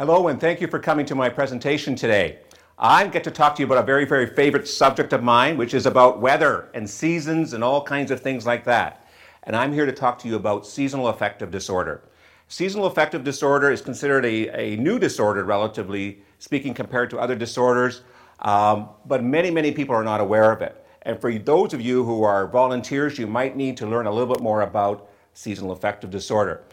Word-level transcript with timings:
Hello, 0.00 0.28
and 0.28 0.40
thank 0.40 0.62
you 0.62 0.66
for 0.66 0.78
coming 0.78 1.04
to 1.04 1.14
my 1.14 1.28
presentation 1.28 1.94
today. 1.94 2.38
I 2.78 3.06
get 3.08 3.22
to 3.24 3.30
talk 3.30 3.54
to 3.54 3.60
you 3.60 3.66
about 3.66 3.84
a 3.84 3.86
very, 3.86 4.06
very 4.06 4.24
favorite 4.24 4.66
subject 4.66 5.12
of 5.12 5.22
mine, 5.22 5.58
which 5.58 5.74
is 5.74 5.84
about 5.84 6.22
weather 6.22 6.70
and 6.72 6.88
seasons 6.88 7.52
and 7.52 7.62
all 7.62 7.84
kinds 7.84 8.10
of 8.10 8.18
things 8.18 8.46
like 8.46 8.64
that. 8.64 9.06
And 9.42 9.54
I'm 9.54 9.74
here 9.74 9.84
to 9.84 9.92
talk 9.92 10.18
to 10.20 10.28
you 10.28 10.36
about 10.36 10.66
seasonal 10.66 11.08
affective 11.08 11.50
disorder. 11.50 12.00
Seasonal 12.48 12.86
affective 12.86 13.24
disorder 13.24 13.70
is 13.70 13.82
considered 13.82 14.24
a, 14.24 14.48
a 14.58 14.76
new 14.76 14.98
disorder, 14.98 15.44
relatively 15.44 16.22
speaking, 16.38 16.72
compared 16.72 17.10
to 17.10 17.18
other 17.18 17.36
disorders, 17.36 18.00
um, 18.38 18.88
but 19.04 19.22
many, 19.22 19.50
many 19.50 19.70
people 19.70 19.94
are 19.94 20.02
not 20.02 20.22
aware 20.22 20.50
of 20.50 20.62
it. 20.62 20.82
And 21.02 21.20
for 21.20 21.30
those 21.30 21.74
of 21.74 21.82
you 21.82 22.04
who 22.04 22.22
are 22.22 22.46
volunteers, 22.46 23.18
you 23.18 23.26
might 23.26 23.54
need 23.54 23.76
to 23.76 23.86
learn 23.86 24.06
a 24.06 24.10
little 24.10 24.34
bit 24.34 24.42
more 24.42 24.62
about 24.62 25.10
seasonal 25.34 25.72
affective 25.72 26.08
disorder. 26.08 26.64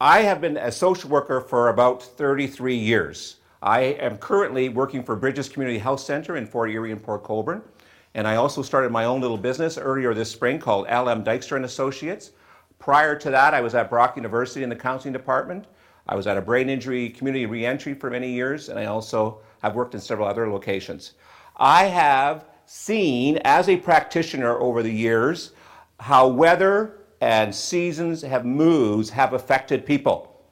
I 0.00 0.20
have 0.20 0.40
been 0.40 0.56
a 0.58 0.70
social 0.70 1.10
worker 1.10 1.40
for 1.40 1.70
about 1.70 2.04
33 2.04 2.76
years. 2.76 3.38
I 3.60 3.80
am 3.80 4.16
currently 4.18 4.68
working 4.68 5.02
for 5.02 5.16
Bridges 5.16 5.48
Community 5.48 5.80
Health 5.80 5.98
Center 5.98 6.36
in 6.36 6.46
Fort 6.46 6.70
Erie 6.70 6.92
and 6.92 7.02
Port 7.02 7.24
Colborne. 7.24 7.62
And 8.14 8.28
I 8.28 8.36
also 8.36 8.62
started 8.62 8.92
my 8.92 9.06
own 9.06 9.20
little 9.20 9.36
business 9.36 9.76
earlier 9.76 10.14
this 10.14 10.30
spring 10.30 10.60
called 10.60 10.86
LM 10.86 11.24
Dykstra 11.24 11.56
and 11.56 11.64
Associates. 11.64 12.30
Prior 12.78 13.18
to 13.18 13.28
that, 13.32 13.54
I 13.54 13.60
was 13.60 13.74
at 13.74 13.90
Brock 13.90 14.14
University 14.14 14.62
in 14.62 14.68
the 14.68 14.76
counseling 14.76 15.12
department. 15.12 15.64
I 16.06 16.14
was 16.14 16.28
at 16.28 16.36
a 16.36 16.42
brain 16.42 16.70
injury 16.70 17.10
community 17.10 17.46
reentry 17.46 17.94
for 17.94 18.08
many 18.08 18.30
years, 18.30 18.68
and 18.68 18.78
I 18.78 18.84
also 18.84 19.40
have 19.62 19.74
worked 19.74 19.94
in 19.96 20.00
several 20.00 20.28
other 20.28 20.48
locations. 20.48 21.14
I 21.56 21.86
have 21.86 22.44
seen 22.66 23.38
as 23.38 23.68
a 23.68 23.76
practitioner 23.76 24.60
over 24.60 24.84
the 24.84 24.94
years 24.94 25.50
how 25.98 26.28
weather 26.28 26.98
and 27.20 27.54
seasons 27.54 28.22
have 28.22 28.44
moods 28.44 29.10
have 29.10 29.32
affected 29.32 29.84
people. 29.84 30.42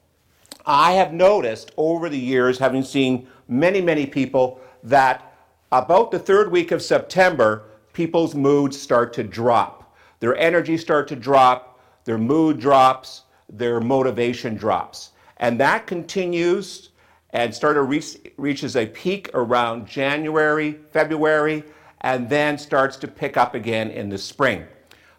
I 0.65 0.93
have 0.93 1.13
noticed 1.13 1.71
over 1.77 2.09
the 2.09 2.19
years, 2.19 2.59
having 2.59 2.83
seen 2.83 3.27
many, 3.47 3.81
many 3.81 4.05
people, 4.05 4.59
that 4.83 5.33
about 5.71 6.11
the 6.11 6.19
third 6.19 6.51
week 6.51 6.71
of 6.71 6.81
September, 6.81 7.63
people's 7.93 8.35
moods 8.35 8.79
start 8.79 9.13
to 9.13 9.23
drop. 9.23 9.95
Their 10.19 10.35
energy 10.37 10.77
start 10.77 11.07
to 11.09 11.15
drop, 11.15 11.79
their 12.05 12.17
mood 12.17 12.59
drops, 12.59 13.23
their 13.49 13.79
motivation 13.79 14.55
drops. 14.55 15.11
And 15.37 15.59
that 15.59 15.87
continues 15.87 16.89
and 17.31 17.53
of 17.63 17.89
reach, 17.89 18.17
reaches 18.37 18.75
a 18.75 18.87
peak 18.87 19.29
around 19.33 19.87
January, 19.87 20.79
February, 20.91 21.63
and 22.01 22.29
then 22.29 22.57
starts 22.57 22.97
to 22.97 23.07
pick 23.07 23.37
up 23.37 23.53
again 23.53 23.91
in 23.91 24.09
the 24.09 24.17
spring. 24.17 24.65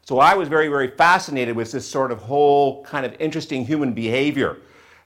So 0.08 0.20
I 0.20 0.32
was 0.32 0.48
very, 0.48 0.68
very 0.68 0.88
fascinated 0.88 1.54
with 1.54 1.70
this 1.70 1.86
sort 1.86 2.10
of 2.10 2.18
whole 2.18 2.82
kind 2.82 3.04
of 3.04 3.14
interesting 3.20 3.62
human 3.62 3.92
behavior. 3.92 4.56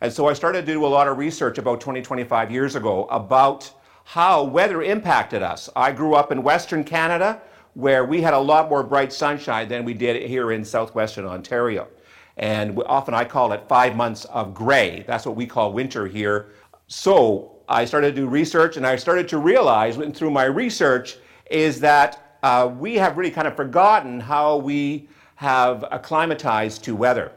And 0.00 0.12
so 0.12 0.28
I 0.28 0.32
started 0.32 0.64
to 0.64 0.72
do 0.72 0.86
a 0.86 0.86
lot 0.86 1.08
of 1.08 1.18
research 1.18 1.58
about 1.58 1.80
20, 1.80 2.02
25 2.02 2.52
years 2.52 2.76
ago 2.76 3.06
about 3.06 3.68
how 4.04 4.44
weather 4.44 4.80
impacted 4.80 5.42
us. 5.42 5.68
I 5.74 5.90
grew 5.90 6.14
up 6.14 6.30
in 6.30 6.44
Western 6.44 6.84
Canada 6.84 7.42
where 7.74 8.04
we 8.04 8.22
had 8.22 8.32
a 8.32 8.38
lot 8.38 8.68
more 8.70 8.84
bright 8.84 9.12
sunshine 9.12 9.66
than 9.66 9.84
we 9.84 9.92
did 9.92 10.22
here 10.22 10.52
in 10.52 10.64
southwestern 10.64 11.26
Ontario. 11.26 11.88
And 12.36 12.80
often 12.86 13.12
I 13.12 13.24
call 13.24 13.50
it 13.50 13.64
five 13.68 13.96
months 13.96 14.24
of 14.26 14.54
gray. 14.54 15.02
That's 15.08 15.26
what 15.26 15.34
we 15.34 15.46
call 15.46 15.72
winter 15.72 16.06
here. 16.06 16.52
So 16.86 17.56
I 17.68 17.86
started 17.86 18.14
to 18.14 18.20
do 18.20 18.28
research 18.28 18.76
and 18.76 18.86
I 18.86 18.94
started 18.94 19.26
to 19.30 19.38
realize 19.38 19.96
through 20.16 20.30
my 20.30 20.44
research 20.44 21.16
is 21.50 21.80
that 21.80 22.31
uh, 22.42 22.72
we 22.78 22.94
have 22.96 23.16
really 23.16 23.30
kind 23.30 23.46
of 23.46 23.56
forgotten 23.56 24.20
how 24.20 24.56
we 24.56 25.08
have 25.36 25.84
acclimatized 25.90 26.84
to 26.84 26.96
weather. 26.96 27.32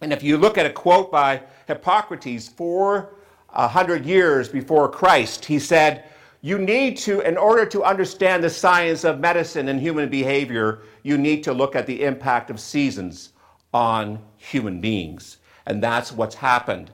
And 0.00 0.12
if 0.12 0.22
you 0.22 0.36
look 0.36 0.58
at 0.58 0.66
a 0.66 0.70
quote 0.70 1.10
by 1.10 1.42
Hippocrates, 1.66 2.48
400 2.48 4.04
years 4.04 4.48
before 4.48 4.88
Christ, 4.88 5.44
he 5.44 5.58
said, 5.58 6.04
You 6.40 6.58
need 6.58 6.96
to, 6.98 7.20
in 7.20 7.36
order 7.36 7.66
to 7.66 7.82
understand 7.82 8.44
the 8.44 8.50
science 8.50 9.04
of 9.04 9.18
medicine 9.18 9.68
and 9.68 9.80
human 9.80 10.08
behavior, 10.08 10.82
you 11.02 11.18
need 11.18 11.42
to 11.44 11.52
look 11.52 11.74
at 11.74 11.86
the 11.86 12.04
impact 12.04 12.50
of 12.50 12.60
seasons 12.60 13.32
on 13.74 14.18
human 14.36 14.80
beings. 14.80 15.38
And 15.66 15.82
that's 15.82 16.12
what's 16.12 16.34
happened. 16.34 16.92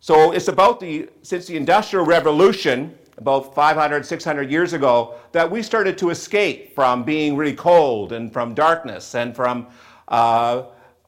So 0.00 0.32
it's 0.32 0.48
about 0.48 0.80
the, 0.80 1.08
since 1.22 1.46
the 1.46 1.56
Industrial 1.56 2.04
Revolution, 2.04 2.96
about 3.18 3.54
500, 3.54 4.04
600 4.04 4.50
years 4.50 4.72
ago 4.72 5.14
that 5.32 5.50
we 5.50 5.62
started 5.62 5.96
to 5.98 6.10
escape 6.10 6.74
from 6.74 7.02
being 7.02 7.36
really 7.36 7.54
cold 7.54 8.12
and 8.12 8.32
from 8.32 8.54
darkness 8.54 9.14
and 9.14 9.34
from 9.34 9.66
uh, 10.08 10.64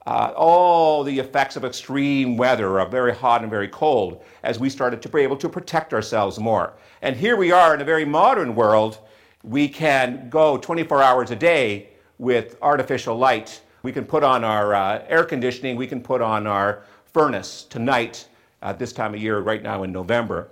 uh, 0.07 0.33
all 0.35 1.05
the 1.05 1.19
effects 1.19 1.57
of 1.57 1.67
extreme 1.67 2.39
weather, 2.39 2.79
of 2.79 2.91
very 2.91 3.15
hot 3.15 3.43
and 3.43 3.51
very 3.51 3.69
cold, 3.69 4.25
as 4.43 4.59
we 4.59 4.71
started 4.71 5.03
to 5.03 5.09
be 5.11 5.21
able 5.21 5.37
to 5.37 5.51
protect 5.51 5.93
ourselves 5.93 6.39
more. 6.39 6.73
And 7.03 7.15
here 7.15 7.37
we 7.37 7.53
are 7.53 7.75
in 7.75 7.83
a 7.83 7.85
very 7.85 8.07
modern 8.07 8.55
world. 8.55 9.01
We 9.43 9.69
can 9.69 10.31
go 10.31 10.57
24 10.57 11.03
hours 11.03 11.31
a 11.31 11.37
day 11.37 11.91
with 12.17 12.57
artificial 12.63 13.19
light. 13.19 13.61
We 13.83 13.93
can 13.93 14.07
put 14.07 14.25
on 14.25 14.45
our 14.45 14.75
uh, 14.75 15.05
air 15.09 15.25
conditioning, 15.25 15.77
we 15.77 15.87
can 15.87 16.01
put 16.01 16.23
on 16.23 16.47
our 16.47 16.85
furnace 17.13 17.65
tonight 17.65 18.29
at 18.63 18.79
this 18.79 18.95
time 18.95 19.13
of 19.13 19.21
year, 19.21 19.41
right 19.41 19.63
now 19.63 19.83
in 19.83 19.93
November. 19.93 20.49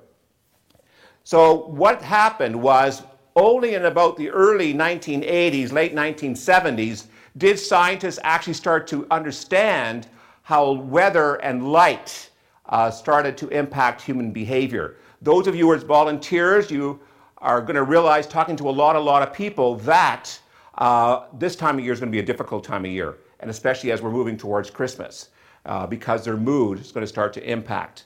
So 1.26 1.66
what 1.66 2.02
happened 2.02 2.54
was 2.54 3.02
only 3.34 3.74
in 3.74 3.86
about 3.86 4.16
the 4.16 4.30
early 4.30 4.72
1980s, 4.72 5.72
late 5.72 5.92
1970s, 5.92 7.06
did 7.36 7.58
scientists 7.58 8.20
actually 8.22 8.52
start 8.52 8.86
to 8.86 9.08
understand 9.10 10.06
how 10.42 10.70
weather 10.70 11.34
and 11.42 11.72
light 11.72 12.30
uh, 12.66 12.92
started 12.92 13.36
to 13.38 13.48
impact 13.48 14.02
human 14.02 14.30
behavior. 14.30 14.98
Those 15.20 15.48
of 15.48 15.56
you 15.56 15.64
who 15.66 15.72
are 15.72 15.78
volunteers, 15.78 16.70
you 16.70 17.00
are 17.38 17.60
going 17.60 17.74
to 17.74 17.82
realize, 17.82 18.28
talking 18.28 18.54
to 18.58 18.68
a 18.68 18.70
lot, 18.70 18.94
a 18.94 19.00
lot 19.00 19.26
of 19.26 19.34
people, 19.34 19.74
that 19.78 20.38
uh, 20.78 21.24
this 21.40 21.56
time 21.56 21.80
of 21.80 21.84
year 21.84 21.92
is 21.92 21.98
going 21.98 22.12
to 22.12 22.16
be 22.16 22.22
a 22.22 22.26
difficult 22.26 22.62
time 22.62 22.84
of 22.84 22.92
year, 22.92 23.16
and 23.40 23.50
especially 23.50 23.90
as 23.90 24.00
we're 24.00 24.12
moving 24.12 24.36
towards 24.36 24.70
Christmas, 24.70 25.30
uh, 25.64 25.88
because 25.88 26.24
their 26.24 26.36
mood 26.36 26.78
is 26.78 26.92
going 26.92 27.02
to 27.02 27.08
start 27.08 27.32
to 27.32 27.42
impact. 27.50 28.04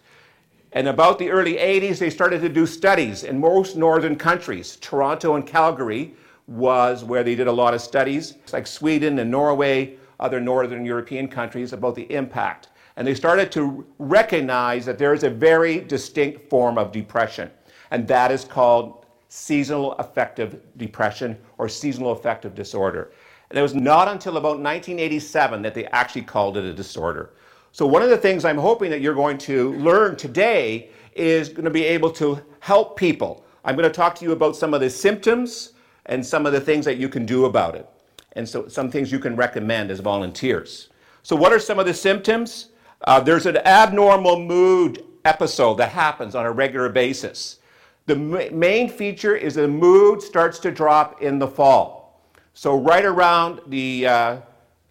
And 0.72 0.86
about 0.86 1.19
the 1.19 1.31
early 1.31 1.54
80s, 1.54 1.98
they 1.98 2.10
started 2.10 2.41
to 2.42 2.48
do 2.48 2.64
studies 2.64 3.25
in 3.25 3.41
most 3.41 3.76
northern 3.76 4.14
countries. 4.14 4.76
Toronto 4.76 5.34
and 5.34 5.44
Calgary 5.44 6.14
was 6.47 7.03
where 7.04 7.25
they 7.25 7.34
did 7.34 7.48
a 7.48 7.53
lot 7.53 7.75
of 7.75 7.81
studies, 7.81 8.34
like 8.53 8.66
Sweden 8.66 9.19
and 9.19 9.31
Norway, 9.31 9.97
other 10.20 10.41
northern 10.41 10.84
European 10.84 11.26
countries, 11.26 11.72
about 11.72 11.97
the 11.97 12.12
impact. 12.12 12.69
And 12.97 13.06
they 13.06 13.14
started 13.14 13.50
to 13.53 13.84
recognize 13.98 14.84
that 14.86 14.98
there 14.98 15.12
is 15.12 15.25
a 15.25 15.31
very 15.31 15.81
distinct 15.81 16.48
form 16.48 16.78
of 16.78 16.92
depression, 16.92 17.50
and 17.91 18.06
that 18.06 18.31
is 18.31 18.44
called 18.44 19.06
seasonal 19.28 19.92
affective 19.92 20.60
depression 20.76 21.38
or 21.58 21.69
seasonal 21.69 22.12
affective 22.12 22.54
disorder. 22.54 23.12
And 23.48 23.58
it 23.58 23.62
was 23.62 23.75
not 23.75 24.08
until 24.08 24.37
about 24.37 24.60
1987 24.60 25.62
that 25.62 25.75
they 25.75 25.87
actually 25.87 26.22
called 26.22 26.56
it 26.56 26.64
a 26.64 26.75
disorder. 26.75 27.31
So, 27.72 27.87
one 27.87 28.02
of 28.02 28.11
the 28.11 28.19
things 28.19 28.44
I'm 28.44 28.58
hoping 28.58 28.90
that 28.90 29.00
you're 29.00 29.14
going 29.14 29.38
to 29.38 29.72
learn 29.75 30.17
today 30.17 30.90
is 31.14 31.49
going 31.49 31.64
to 31.64 31.70
be 31.70 31.84
able 31.84 32.11
to 32.12 32.43
help 32.58 32.96
people. 32.96 33.44
I'm 33.64 33.76
going 33.76 33.88
to 33.88 33.94
talk 33.94 34.17
to 34.17 34.25
you 34.25 34.32
about 34.32 34.56
some 34.56 34.75
of 34.75 34.81
the 34.81 34.90
symptoms 34.90 35.75
and 36.06 36.25
some 36.25 36.46
of 36.46 36.52
the 36.52 36.61
things 36.61 36.84
that 36.87 36.96
you 36.96 37.08
can 37.08 37.25
do 37.25 37.44
about 37.44 37.76
it, 37.76 37.88
and 38.32 38.49
so 38.49 38.67
some 38.67 38.90
things 38.90 39.12
you 39.12 39.20
can 39.20 39.37
recommend 39.37 39.90
as 39.93 40.00
volunteers. 40.00 40.88
So, 41.22 41.37
what 41.37 41.52
are 41.52 41.61
some 41.61 41.78
of 41.78 41.87
the 41.87 41.94
symptoms? 41.94 42.70
Uh, 43.02 43.20
there's 43.20 43.46
an 43.46 43.58
abnormal 43.58 44.40
mood 44.40 45.05
episode 45.25 45.75
that 45.75 45.90
happens 45.90 46.34
on 46.34 46.46
a 46.46 46.50
regular 46.50 46.88
basis. 46.88 47.61
The 48.06 48.17
ma- 48.17 48.50
main 48.50 48.88
feature 48.88 49.37
is 49.37 49.55
the 49.55 49.69
mood 49.69 50.22
starts 50.22 50.58
to 50.61 50.72
drop 50.72 51.22
in 51.22 51.38
the 51.38 51.46
fall. 51.46 52.20
So, 52.52 52.76
right 52.76 53.05
around 53.05 53.61
the 53.69 54.08
uh, 54.08 54.37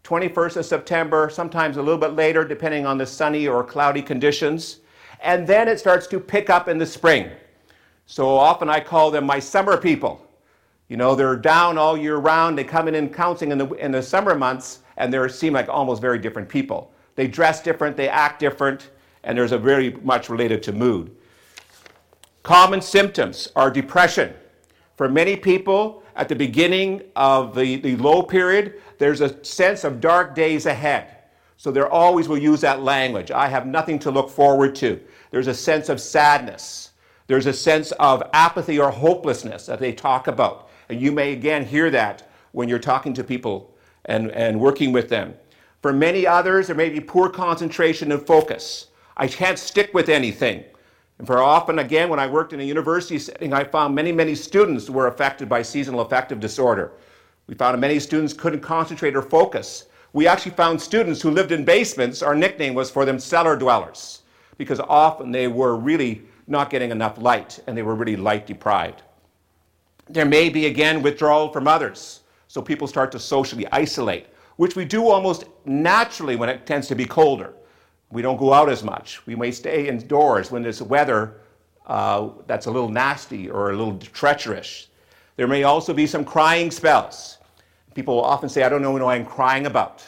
21st 0.04 0.58
of 0.58 0.66
September, 0.66 1.30
sometimes 1.30 1.78
a 1.78 1.82
little 1.82 2.00
bit 2.00 2.14
later, 2.14 2.44
depending 2.44 2.86
on 2.86 2.98
the 2.98 3.06
sunny 3.06 3.48
or 3.48 3.64
cloudy 3.64 4.02
conditions. 4.02 4.80
And 5.22 5.46
then 5.46 5.68
it 5.68 5.80
starts 5.80 6.08
to 6.08 6.20
pick 6.20 6.50
up 6.50 6.68
in 6.68 6.78
the 6.78 6.86
spring. 6.86 7.30
So 8.06 8.30
often 8.30 8.70
I 8.70 8.80
call 8.80 9.12
them 9.12 9.26
my 9.26 9.40
summer 9.40 9.78
people. 9.78 10.26
You 10.88 10.98
know, 10.98 11.14
they're 11.14 11.36
down 11.36 11.78
all 11.78 11.96
year 11.96 12.18
round. 12.18 12.58
They 12.58 12.64
come 12.64 12.88
in 12.88 12.96
and 12.96 13.14
counseling 13.14 13.52
in 13.52 13.58
the, 13.60 13.68
in 13.74 13.92
the 13.92 14.02
summer 14.02 14.34
months, 14.34 14.80
and 14.98 15.14
they 15.14 15.28
seem 15.28 15.54
like 15.54 15.70
almost 15.70 16.02
very 16.02 16.18
different 16.18 16.50
people. 16.50 16.92
They 17.16 17.28
dress 17.28 17.62
different, 17.62 17.98
they 17.98 18.10
act 18.10 18.40
different, 18.40 18.90
and 19.24 19.38
there's 19.38 19.52
a 19.52 19.58
very 19.58 19.92
much 20.04 20.30
related 20.30 20.64
to 20.64 20.72
mood. 20.72 21.16
Common 22.44 22.82
symptoms 22.82 23.50
are 23.56 23.70
depression. 23.70 24.34
For 24.96 25.08
many 25.08 25.36
people, 25.36 26.04
at 26.20 26.28
the 26.28 26.36
beginning 26.36 27.02
of 27.16 27.56
the, 27.56 27.78
the 27.78 27.96
low 27.96 28.22
period, 28.22 28.82
there's 28.98 29.22
a 29.22 29.44
sense 29.44 29.86
of 29.86 30.02
dark 30.02 30.36
days 30.36 30.66
ahead. 30.66 31.16
So 31.56 31.72
they 31.72 31.80
always 31.80 32.28
will 32.28 32.38
use 32.38 32.60
that 32.62 32.82
language. 32.82 33.32
I 33.32 33.48
have 33.48 33.66
nothing 33.66 34.00
to 34.00 34.12
look 34.12 34.30
forward 34.30 34.76
to. 34.76 35.00
There's 35.32 35.48
a 35.48 35.54
sense 35.54 35.88
of 35.88 36.02
sadness. 36.02 36.92
There's 37.28 37.46
a 37.46 37.54
sense 37.54 37.94
of 37.94 38.22
apathy 38.34 38.80
or 38.80 38.92
hopelessness 38.92 39.66
that 39.68 39.80
they 39.80 39.94
talk 39.94 40.28
about. 40.28 40.70
And 40.90 41.02
you 41.02 41.14
may 41.14 41.32
again 41.32 41.66
hear 41.66 41.90
that 41.92 42.30
when 42.52 42.68
you're 42.68 42.80
talking 42.80 43.14
to 43.14 43.24
people 43.24 43.74
and, 44.06 44.30
and 44.32 44.60
working 44.60 44.92
with 44.92 45.08
them. 45.08 45.36
For 45.82 45.94
many 45.94 46.28
others, 46.28 46.68
there 46.68 46.76
may 46.76 46.90
be 46.90 47.00
poor 47.00 47.30
concentration 47.30 48.12
and 48.12 48.26
focus. 48.28 48.88
I 49.16 49.28
can't 49.28 49.58
stick 49.58 49.94
with 49.94 50.10
anything. 50.10 50.66
And 51.20 51.28
for 51.28 51.40
often, 51.40 51.80
again, 51.80 52.10
when 52.10 52.20
I 52.20 52.28
worked 52.28 52.54
in 52.54 52.62
a 52.62 52.64
university 52.64 53.20
setting, 53.20 53.54
I 53.54 53.66
found 53.66 53.94
many, 53.94 54.12
many 54.14 54.36
students 54.36 54.90
were 54.90 55.08
affected 55.08 55.50
by 55.50 55.62
seasonal 55.62 56.00
affective 56.00 56.40
disorder. 56.40 56.94
We 57.48 57.56
found 57.56 57.80
many 57.80 58.00
students 58.00 58.34
couldn't 58.34 58.62
concentrate 58.62 59.16
or 59.18 59.22
focus. 59.22 59.88
We 60.14 60.28
actually 60.28 60.54
found 60.54 60.82
students 60.82 61.22
who 61.22 61.30
lived 61.30 61.52
in 61.52 61.66
basements, 61.66 62.24
our 62.24 62.36
nickname 62.36 62.74
was 62.74 62.90
for 62.90 63.04
them 63.04 63.20
cellar 63.20 63.58
dwellers, 63.58 64.22
because 64.58 64.80
often 64.80 65.32
they 65.32 65.48
were 65.48 65.76
really 65.76 66.24
not 66.48 66.70
getting 66.70 66.90
enough 66.90 67.18
light 67.18 67.60
and 67.68 67.78
they 67.78 67.84
were 67.84 67.96
really 67.96 68.16
light 68.16 68.48
deprived. 68.48 69.04
There 70.10 70.26
may 70.26 70.50
be, 70.50 70.66
again, 70.66 71.02
withdrawal 71.04 71.50
from 71.52 71.68
others. 71.68 72.22
So 72.48 72.62
people 72.62 72.88
start 72.88 73.12
to 73.12 73.20
socially 73.20 73.68
isolate, 73.72 74.28
which 74.56 74.76
we 74.76 74.86
do 74.86 75.08
almost 75.10 75.46
naturally 75.66 76.36
when 76.36 76.50
it 76.50 76.66
tends 76.66 76.88
to 76.88 76.96
be 76.96 77.06
colder. 77.06 77.54
We 78.12 78.22
don't 78.22 78.38
go 78.38 78.54
out 78.54 78.70
as 78.70 78.84
much. 78.84 79.26
We 79.28 79.36
may 79.36 79.52
stay 79.52 79.88
indoors 79.88 80.52
when 80.52 80.64
there's 80.64 80.82
weather 80.82 81.36
uh, 81.86 82.30
that's 82.48 82.68
a 82.68 82.72
little 82.72 82.90
nasty 82.90 83.50
or 83.50 83.72
a 83.72 83.76
little 83.76 83.98
treacherous. 83.98 84.88
There 85.36 85.48
may 85.48 85.64
also 85.64 85.94
be 85.94 86.06
some 86.06 86.24
crying 86.24 86.70
spells. 86.70 87.40
People 87.96 88.16
will 88.16 88.24
often 88.24 88.50
say, 88.50 88.64
I 88.64 88.70
don't 88.70 88.82
know 88.82 88.92
what 88.92 89.02
I'm 89.02 89.26
crying 89.26 89.66
about. 89.66 90.08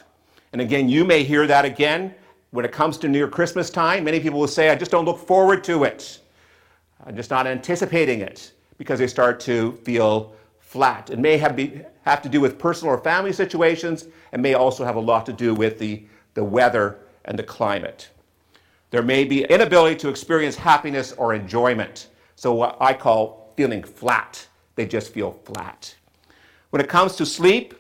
And 0.54 0.62
again, 0.62 0.90
you 0.90 1.04
may 1.04 1.24
hear 1.24 1.48
that 1.48 1.66
again 1.66 2.14
when 2.52 2.66
it 2.66 2.72
comes 2.72 2.98
to 3.00 3.08
near 3.08 3.28
Christmas 3.28 3.70
time. 3.70 4.04
Many 4.04 4.20
people 4.20 4.40
will 4.40 4.48
say, 4.48 4.70
I 4.70 4.76
just 4.76 4.92
don't 4.92 5.06
look 5.06 5.20
forward 5.20 5.64
to 5.66 5.84
it. 5.86 6.20
I'm 7.06 7.16
just 7.16 7.32
not 7.32 7.48
anticipating 7.48 8.20
it 8.22 8.52
because 8.78 9.00
they 9.00 9.08
start 9.08 9.40
to 9.42 9.74
feel 9.84 10.36
flat. 10.60 11.10
It 11.10 11.18
may 11.18 11.38
have, 11.38 11.56
be, 11.56 11.82
have 12.04 12.22
to 12.22 12.30
do 12.30 12.42
with 12.42 12.60
personal 12.60 12.94
or 12.94 12.98
family 13.00 13.34
situations 13.34 14.06
and 14.32 14.42
may 14.42 14.54
also 14.54 14.86
have 14.86 14.98
a 14.98 15.00
lot 15.00 15.26
to 15.26 15.34
do 15.34 15.56
with 15.56 15.80
the, 15.80 16.06
the 16.34 16.44
weather 16.44 17.00
and 17.26 17.38
the 17.38 17.44
climate. 17.44 18.10
There 18.92 19.02
may 19.02 19.24
be 19.24 19.44
inability 19.46 19.96
to 19.98 20.10
experience 20.10 20.56
happiness 20.56 21.14
or 21.14 21.34
enjoyment. 21.34 22.08
So, 22.36 22.54
what 22.54 22.78
I 22.80 22.94
call 22.94 23.54
feeling 23.56 23.84
flat. 23.84 24.48
They 24.76 24.86
just 24.86 25.14
feel 25.14 25.32
flat. 25.46 25.96
When 26.72 26.82
it 26.82 26.90
comes 26.90 27.16
to 27.18 27.26
sleep, 27.26 27.74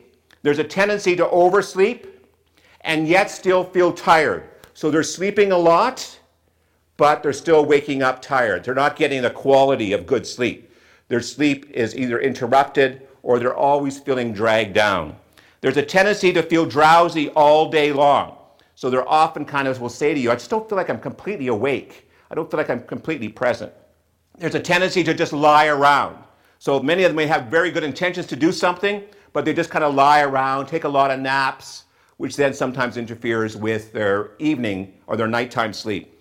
there's 0.43 0.59
a 0.59 0.63
tendency 0.63 1.15
to 1.15 1.29
oversleep 1.29 2.07
and 2.81 3.07
yet 3.07 3.29
still 3.29 3.63
feel 3.63 3.91
tired. 3.91 4.49
So, 4.73 4.89
they're 4.89 5.03
sleeping 5.03 5.51
a 5.51 5.57
lot, 5.57 6.19
but 6.97 7.23
they're 7.23 7.33
still 7.33 7.65
waking 7.65 8.03
up 8.03 8.21
tired. 8.21 8.63
They're 8.63 8.73
not 8.73 8.95
getting 8.95 9.21
the 9.21 9.29
quality 9.29 9.91
of 9.93 10.05
good 10.05 10.25
sleep. 10.25 10.71
Their 11.09 11.21
sleep 11.21 11.69
is 11.71 11.95
either 11.95 12.19
interrupted 12.19 13.07
or 13.23 13.37
they're 13.37 13.55
always 13.55 13.99
feeling 13.99 14.31
dragged 14.31 14.73
down. 14.73 15.17
There's 15.59 15.77
a 15.77 15.83
tendency 15.83 16.31
to 16.33 16.41
feel 16.41 16.65
drowsy 16.65 17.29
all 17.29 17.69
day 17.69 17.91
long. 17.91 18.37
So 18.81 18.89
they're 18.89 19.07
often 19.07 19.45
kind 19.45 19.67
of 19.67 19.79
will 19.79 19.89
say 19.89 20.11
to 20.11 20.19
you, 20.19 20.31
I 20.31 20.33
just 20.33 20.49
don't 20.49 20.67
feel 20.67 20.75
like 20.75 20.89
I'm 20.89 20.99
completely 20.99 21.49
awake. 21.49 22.09
I 22.31 22.33
don't 22.33 22.49
feel 22.49 22.57
like 22.57 22.71
I'm 22.71 22.81
completely 22.81 23.29
present. 23.29 23.71
There's 24.39 24.55
a 24.55 24.59
tendency 24.59 25.03
to 25.03 25.13
just 25.13 25.33
lie 25.33 25.67
around. 25.67 26.17
So 26.57 26.79
many 26.79 27.03
of 27.03 27.11
them 27.11 27.17
may 27.17 27.27
have 27.27 27.45
very 27.45 27.69
good 27.69 27.83
intentions 27.83 28.25
to 28.25 28.35
do 28.35 28.51
something, 28.51 29.03
but 29.33 29.45
they 29.45 29.53
just 29.53 29.69
kind 29.69 29.85
of 29.85 29.93
lie 29.93 30.21
around, 30.21 30.65
take 30.65 30.85
a 30.85 30.89
lot 30.89 31.11
of 31.11 31.19
naps, 31.19 31.83
which 32.17 32.35
then 32.35 32.55
sometimes 32.55 32.97
interferes 32.97 33.55
with 33.55 33.93
their 33.93 34.31
evening 34.39 34.95
or 35.05 35.15
their 35.15 35.27
nighttime 35.27 35.73
sleep. 35.73 36.19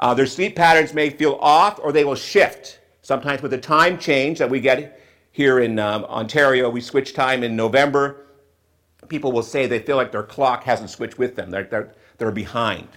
Uh, 0.00 0.12
their 0.12 0.26
sleep 0.26 0.56
patterns 0.56 0.92
may 0.92 1.08
feel 1.08 1.38
off 1.40 1.78
or 1.80 1.92
they 1.92 2.04
will 2.04 2.16
shift. 2.16 2.80
Sometimes 3.02 3.42
with 3.42 3.52
the 3.52 3.58
time 3.58 3.96
change 3.96 4.40
that 4.40 4.50
we 4.50 4.58
get 4.58 5.00
here 5.30 5.60
in 5.60 5.78
um, 5.78 6.04
Ontario, 6.06 6.68
we 6.68 6.80
switch 6.80 7.14
time 7.14 7.44
in 7.44 7.54
November 7.54 8.26
people 9.12 9.30
will 9.30 9.42
say 9.42 9.66
they 9.66 9.78
feel 9.78 9.96
like 9.96 10.10
their 10.10 10.22
clock 10.22 10.64
hasn't 10.64 10.88
switched 10.88 11.18
with 11.18 11.36
them, 11.36 11.50
they're, 11.50 11.64
they're, 11.64 11.92
they're 12.16 12.32
behind. 12.32 12.88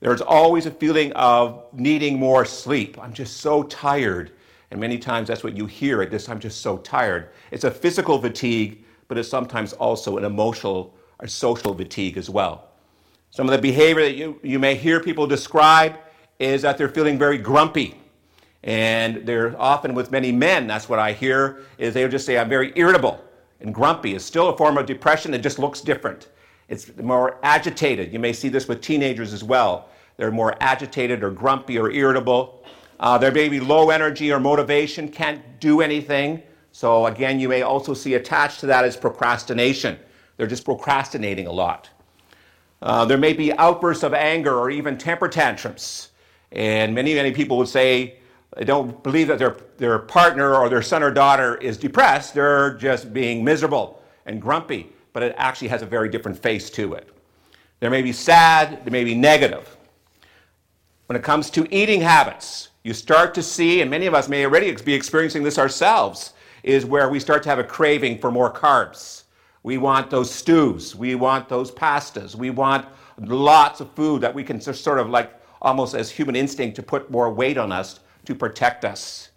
There's 0.00 0.20
always 0.20 0.66
a 0.66 0.70
feeling 0.70 1.10
of 1.12 1.64
needing 1.72 2.18
more 2.18 2.44
sleep. 2.44 2.98
I'm 3.02 3.14
just 3.14 3.38
so 3.38 3.62
tired. 3.62 4.32
And 4.70 4.78
many 4.78 4.98
times 4.98 5.28
that's 5.28 5.42
what 5.42 5.56
you 5.56 5.64
hear 5.64 6.02
at 6.02 6.10
this 6.10 6.28
I'm 6.28 6.38
just 6.38 6.60
so 6.60 6.76
tired. 6.78 7.30
It's 7.50 7.64
a 7.64 7.70
physical 7.70 8.20
fatigue, 8.20 8.84
but 9.08 9.16
it's 9.16 9.30
sometimes 9.30 9.72
also 9.72 10.18
an 10.18 10.24
emotional 10.24 10.94
or 11.18 11.26
social 11.26 11.74
fatigue 11.74 12.18
as 12.18 12.28
well. 12.28 12.68
Some 13.30 13.48
of 13.48 13.52
the 13.52 13.62
behavior 13.62 14.02
that 14.02 14.16
you, 14.16 14.38
you 14.42 14.58
may 14.58 14.74
hear 14.74 15.00
people 15.00 15.26
describe 15.26 15.96
is 16.38 16.60
that 16.60 16.76
they're 16.76 16.90
feeling 16.90 17.18
very 17.18 17.38
grumpy. 17.38 17.98
And 18.64 19.26
they're 19.26 19.58
often 19.58 19.94
with 19.94 20.10
many 20.10 20.30
men, 20.30 20.66
that's 20.66 20.90
what 20.90 20.98
I 20.98 21.12
hear, 21.12 21.62
is 21.78 21.94
they'll 21.94 22.10
just 22.10 22.26
say, 22.26 22.36
I'm 22.36 22.50
very 22.50 22.74
irritable 22.76 23.25
and 23.60 23.74
grumpy 23.74 24.14
is 24.14 24.24
still 24.24 24.48
a 24.48 24.56
form 24.56 24.78
of 24.78 24.86
depression. 24.86 25.34
It 25.34 25.42
just 25.42 25.58
looks 25.58 25.80
different. 25.80 26.28
It's 26.68 26.96
more 26.96 27.38
agitated. 27.42 28.12
You 28.12 28.18
may 28.18 28.32
see 28.32 28.48
this 28.48 28.68
with 28.68 28.80
teenagers 28.80 29.32
as 29.32 29.44
well. 29.44 29.88
They're 30.16 30.32
more 30.32 30.56
agitated 30.60 31.22
or 31.22 31.30
grumpy 31.30 31.78
or 31.78 31.90
irritable. 31.90 32.64
Uh, 32.98 33.18
there 33.18 33.30
may 33.30 33.48
be 33.48 33.60
low 33.60 33.90
energy 33.90 34.32
or 34.32 34.40
motivation, 34.40 35.08
can't 35.08 35.60
do 35.60 35.80
anything. 35.80 36.42
So, 36.72 37.06
again, 37.06 37.38
you 37.38 37.48
may 37.48 37.62
also 37.62 37.94
see 37.94 38.14
attached 38.14 38.60
to 38.60 38.66
that 38.66 38.84
is 38.84 38.96
procrastination. 38.96 39.98
They're 40.36 40.46
just 40.46 40.64
procrastinating 40.64 41.46
a 41.46 41.52
lot. 41.52 41.88
Uh, 42.82 43.04
there 43.04 43.18
may 43.18 43.32
be 43.32 43.52
outbursts 43.54 44.02
of 44.02 44.12
anger 44.12 44.58
or 44.58 44.70
even 44.70 44.98
temper 44.98 45.28
tantrums. 45.28 46.10
And 46.52 46.94
many, 46.94 47.14
many 47.14 47.32
people 47.32 47.56
would 47.58 47.68
say 47.68 48.18
they 48.54 48.64
don't 48.64 49.02
believe 49.02 49.28
that 49.28 49.38
their, 49.38 49.56
their 49.76 49.98
partner 49.98 50.54
or 50.54 50.68
their 50.68 50.82
son 50.82 51.02
or 51.02 51.10
daughter 51.10 51.56
is 51.56 51.76
depressed. 51.76 52.34
They're 52.34 52.74
just 52.74 53.12
being 53.12 53.44
miserable 53.44 54.02
and 54.24 54.40
grumpy, 54.40 54.92
but 55.12 55.22
it 55.22 55.34
actually 55.36 55.68
has 55.68 55.82
a 55.82 55.86
very 55.86 56.08
different 56.08 56.38
face 56.38 56.70
to 56.70 56.94
it. 56.94 57.08
They 57.80 57.88
may 57.88 58.02
be 58.02 58.12
sad, 58.12 58.84
they 58.84 58.90
may 58.90 59.04
be 59.04 59.14
negative. 59.14 59.76
When 61.06 61.16
it 61.16 61.22
comes 61.22 61.50
to 61.50 61.66
eating 61.74 62.00
habits, 62.00 62.68
you 62.82 62.94
start 62.94 63.34
to 63.34 63.42
see, 63.42 63.82
and 63.82 63.90
many 63.90 64.06
of 64.06 64.14
us 64.14 64.28
may 64.28 64.44
already 64.44 64.72
be 64.76 64.94
experiencing 64.94 65.42
this 65.42 65.58
ourselves, 65.58 66.32
is 66.62 66.86
where 66.86 67.08
we 67.08 67.20
start 67.20 67.42
to 67.42 67.48
have 67.48 67.58
a 67.58 67.64
craving 67.64 68.18
for 68.18 68.30
more 68.30 68.52
carbs. 68.52 69.24
We 69.62 69.78
want 69.78 70.10
those 70.10 70.30
stews, 70.30 70.96
we 70.96 71.14
want 71.14 71.48
those 71.48 71.70
pastas, 71.70 72.34
we 72.34 72.50
want 72.50 72.86
lots 73.18 73.80
of 73.80 73.90
food 73.92 74.20
that 74.22 74.34
we 74.34 74.44
can 74.44 74.60
just 74.60 74.82
sort 74.82 74.98
of 74.98 75.10
like 75.10 75.32
almost 75.60 75.94
as 75.94 76.10
human 76.10 76.36
instinct 76.36 76.76
to 76.76 76.82
put 76.82 77.10
more 77.10 77.32
weight 77.32 77.58
on 77.58 77.72
us 77.72 78.00
to 78.26 78.34
protect 78.34 78.84
us. 78.84 79.30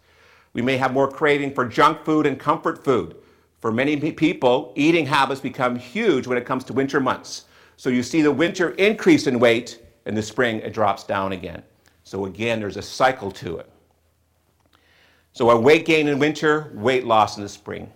We 0.52 0.62
may 0.62 0.76
have 0.76 0.92
more 0.92 1.08
craving 1.08 1.54
for 1.54 1.64
junk 1.64 2.04
food 2.04 2.26
and 2.26 2.38
comfort 2.38 2.84
food. 2.84 3.16
For 3.60 3.70
many 3.70 3.96
people, 4.12 4.72
eating 4.74 5.06
habits 5.06 5.40
become 5.40 5.76
huge 5.76 6.26
when 6.26 6.38
it 6.38 6.46
comes 6.46 6.64
to 6.64 6.72
winter 6.72 7.00
months. 7.00 7.44
So 7.76 7.90
you 7.90 8.02
see 8.02 8.22
the 8.22 8.32
winter 8.32 8.70
increase 8.70 9.26
in 9.26 9.38
weight, 9.38 9.80
and 10.06 10.16
the 10.16 10.22
spring 10.22 10.58
it 10.60 10.72
drops 10.72 11.04
down 11.04 11.32
again. 11.32 11.62
So 12.04 12.26
again, 12.26 12.60
there's 12.60 12.76
a 12.76 12.82
cycle 12.82 13.30
to 13.32 13.58
it. 13.58 13.70
So 15.32 15.50
a 15.50 15.60
weight 15.60 15.86
gain 15.86 16.08
in 16.08 16.18
winter, 16.18 16.72
weight 16.74 17.04
loss 17.06 17.36
in 17.36 17.42
the 17.42 17.48
spring. 17.48 17.90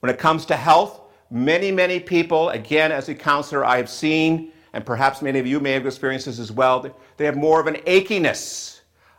When 0.00 0.10
it 0.10 0.18
comes 0.18 0.44
to 0.46 0.56
health, 0.56 1.00
many, 1.30 1.70
many 1.70 2.00
people, 2.00 2.48
again, 2.50 2.90
as 2.90 3.08
a 3.08 3.14
counselor, 3.14 3.64
I 3.64 3.76
have 3.76 3.88
seen, 3.88 4.52
and 4.72 4.84
perhaps 4.84 5.22
many 5.22 5.38
of 5.38 5.46
you 5.46 5.60
may 5.60 5.72
have 5.72 5.86
experienced 5.86 6.26
this 6.26 6.38
as 6.38 6.50
well, 6.50 6.94
they 7.16 7.24
have 7.24 7.36
more 7.36 7.60
of 7.60 7.66
an 7.66 7.76
achiness 7.86 8.77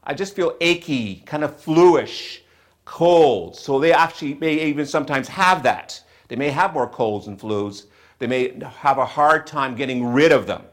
I 0.09 0.13
just 0.15 0.35
feel 0.35 0.57
achy, 0.59 1.17
kind 1.27 1.43
of 1.43 1.61
fluish, 1.61 2.41
cold. 2.83 3.55
So 3.55 3.79
they 3.79 3.93
actually 3.93 4.33
may 4.33 4.55
even 4.65 4.87
sometimes 4.87 5.27
have 5.27 5.61
that. 5.61 6.01
They 6.29 6.35
may 6.35 6.49
have 6.49 6.73
more 6.73 6.89
colds 6.89 7.27
and 7.27 7.39
flus. 7.39 7.85
They 8.17 8.25
may 8.25 8.59
have 8.79 8.97
a 8.97 9.05
hard 9.05 9.45
time 9.45 9.75
getting 9.75 10.03
rid 10.03 10.31
of 10.31 10.47
them. 10.47 10.63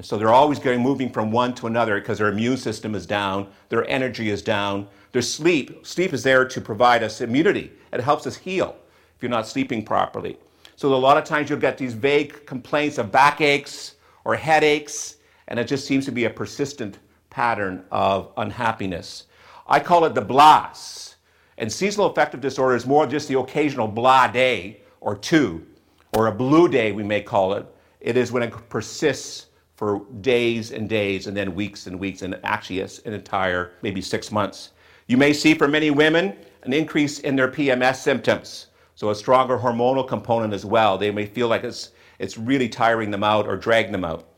so 0.00 0.16
they're 0.16 0.32
always 0.32 0.60
going 0.60 0.80
moving 0.80 1.10
from 1.10 1.32
one 1.32 1.52
to 1.56 1.66
another 1.66 1.98
because 1.98 2.18
their 2.18 2.28
immune 2.28 2.56
system 2.56 2.94
is 2.94 3.06
down, 3.06 3.48
their 3.70 3.90
energy 3.90 4.30
is 4.30 4.40
down, 4.40 4.86
their 5.10 5.20
sleep. 5.20 5.84
Sleep 5.84 6.12
is 6.12 6.22
there 6.22 6.46
to 6.46 6.60
provide 6.60 7.02
us 7.02 7.20
immunity. 7.20 7.72
It 7.92 8.02
helps 8.02 8.24
us 8.24 8.36
heal 8.36 8.76
if 9.16 9.22
you're 9.22 9.30
not 9.30 9.48
sleeping 9.48 9.84
properly. 9.84 10.38
So 10.76 10.94
a 10.94 10.96
lot 11.08 11.18
of 11.18 11.24
times 11.24 11.50
you'll 11.50 11.58
get 11.58 11.76
these 11.76 11.94
vague 11.94 12.46
complaints 12.46 12.98
of 12.98 13.10
backaches 13.10 13.96
or 14.24 14.36
headaches, 14.36 15.16
and 15.48 15.58
it 15.58 15.66
just 15.66 15.88
seems 15.88 16.04
to 16.04 16.12
be 16.12 16.26
a 16.26 16.30
persistent 16.30 16.98
pattern 17.34 17.84
of 17.90 18.30
unhappiness. 18.36 19.24
I 19.66 19.80
call 19.80 20.04
it 20.04 20.14
the 20.14 20.22
blahs. 20.22 21.16
And 21.58 21.70
seasonal 21.70 22.06
affective 22.06 22.40
disorder 22.40 22.76
is 22.76 22.86
more 22.86 23.08
just 23.08 23.26
the 23.26 23.38
occasional 23.40 23.88
blah 23.88 24.28
day 24.28 24.82
or 25.00 25.16
two, 25.16 25.66
or 26.12 26.28
a 26.28 26.32
blue 26.32 26.68
day, 26.68 26.92
we 26.92 27.02
may 27.02 27.20
call 27.20 27.54
it. 27.54 27.66
It 28.00 28.16
is 28.16 28.30
when 28.30 28.44
it 28.44 28.52
persists 28.68 29.46
for 29.74 30.06
days 30.20 30.70
and 30.70 30.88
days, 30.88 31.26
and 31.26 31.36
then 31.36 31.56
weeks 31.56 31.88
and 31.88 31.98
weeks, 31.98 32.22
and 32.22 32.38
actually 32.44 32.80
an 32.80 33.12
entire 33.12 33.72
maybe 33.82 34.00
six 34.00 34.30
months. 34.30 34.70
You 35.08 35.16
may 35.16 35.32
see 35.32 35.54
for 35.54 35.66
many 35.66 35.90
women 35.90 36.36
an 36.62 36.72
increase 36.72 37.18
in 37.18 37.34
their 37.34 37.48
PMS 37.48 37.96
symptoms, 37.96 38.68
so 38.94 39.10
a 39.10 39.14
stronger 39.14 39.58
hormonal 39.58 40.06
component 40.06 40.54
as 40.54 40.64
well. 40.64 40.96
They 40.96 41.10
may 41.10 41.26
feel 41.26 41.48
like 41.48 41.64
it's, 41.64 41.90
it's 42.20 42.38
really 42.38 42.68
tiring 42.68 43.10
them 43.10 43.24
out 43.24 43.48
or 43.48 43.56
dragging 43.56 43.90
them 43.90 44.04
out. 44.04 44.28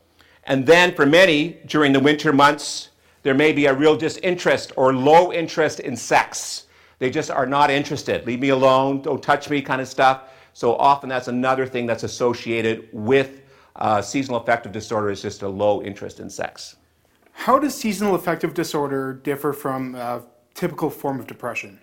And 0.47 0.65
then 0.65 0.95
for 0.95 1.05
many, 1.05 1.57
during 1.65 1.91
the 1.91 1.99
winter 1.99 2.31
months, 2.31 2.89
there 3.23 3.33
may 3.33 3.51
be 3.51 3.65
a 3.65 3.73
real 3.73 3.97
disinterest 3.97 4.71
or 4.77 4.93
low 4.93 5.33
interest 5.33 5.81
in 5.81 5.95
sex. 5.97 6.67
They 6.99 7.09
just 7.09 7.29
are 7.29 7.45
not 7.45 7.69
interested. 7.69 8.25
Leave 8.25 8.39
me 8.39 8.49
alone, 8.49 9.01
don't 9.01 9.21
touch 9.21 9.49
me, 9.49 9.61
kind 9.61 9.81
of 9.81 9.87
stuff. 9.89 10.29
So 10.53 10.75
often 10.77 11.09
that's 11.09 11.27
another 11.27 11.67
thing 11.67 11.85
that's 11.85 12.03
associated 12.03 12.87
with 12.93 13.41
uh, 13.75 14.01
seasonal 14.01 14.39
affective 14.39 14.71
disorder 14.71 15.11
is 15.11 15.21
just 15.21 15.41
a 15.41 15.47
low 15.47 15.83
interest 15.83 16.19
in 16.19 16.29
sex. 16.29 16.77
How 17.33 17.59
does 17.59 17.75
seasonal 17.75 18.15
affective 18.15 18.53
disorder 18.53 19.13
differ 19.13 19.53
from 19.53 19.95
a 19.95 20.23
typical 20.55 20.89
form 20.89 21.19
of 21.19 21.27
depression? 21.27 21.79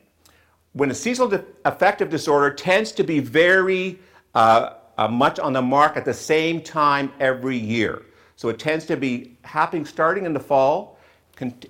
When 0.73 0.91
a 0.91 0.95
seasonal 0.95 1.29
de- 1.29 1.45
affective 1.65 2.11
disorder 2.11 2.53
tends 2.53 2.91
to 2.93 3.05
be 3.05 3.21
very 3.21 4.01
uh, 4.35 4.71
uh, 4.99 5.07
much 5.07 5.39
on 5.39 5.53
the 5.53 5.63
mark 5.63 5.97
at 5.97 6.05
the 6.05 6.15
same 6.15 6.61
time 6.61 7.13
every 7.21 7.57
year. 7.57 8.03
So 8.37 8.49
it 8.49 8.59
tends 8.59 8.85
to 8.87 8.97
be 8.97 9.37
happening 9.43 9.85
starting 9.85 10.27
in 10.27 10.33
the 10.33 10.41
fall 10.41 10.99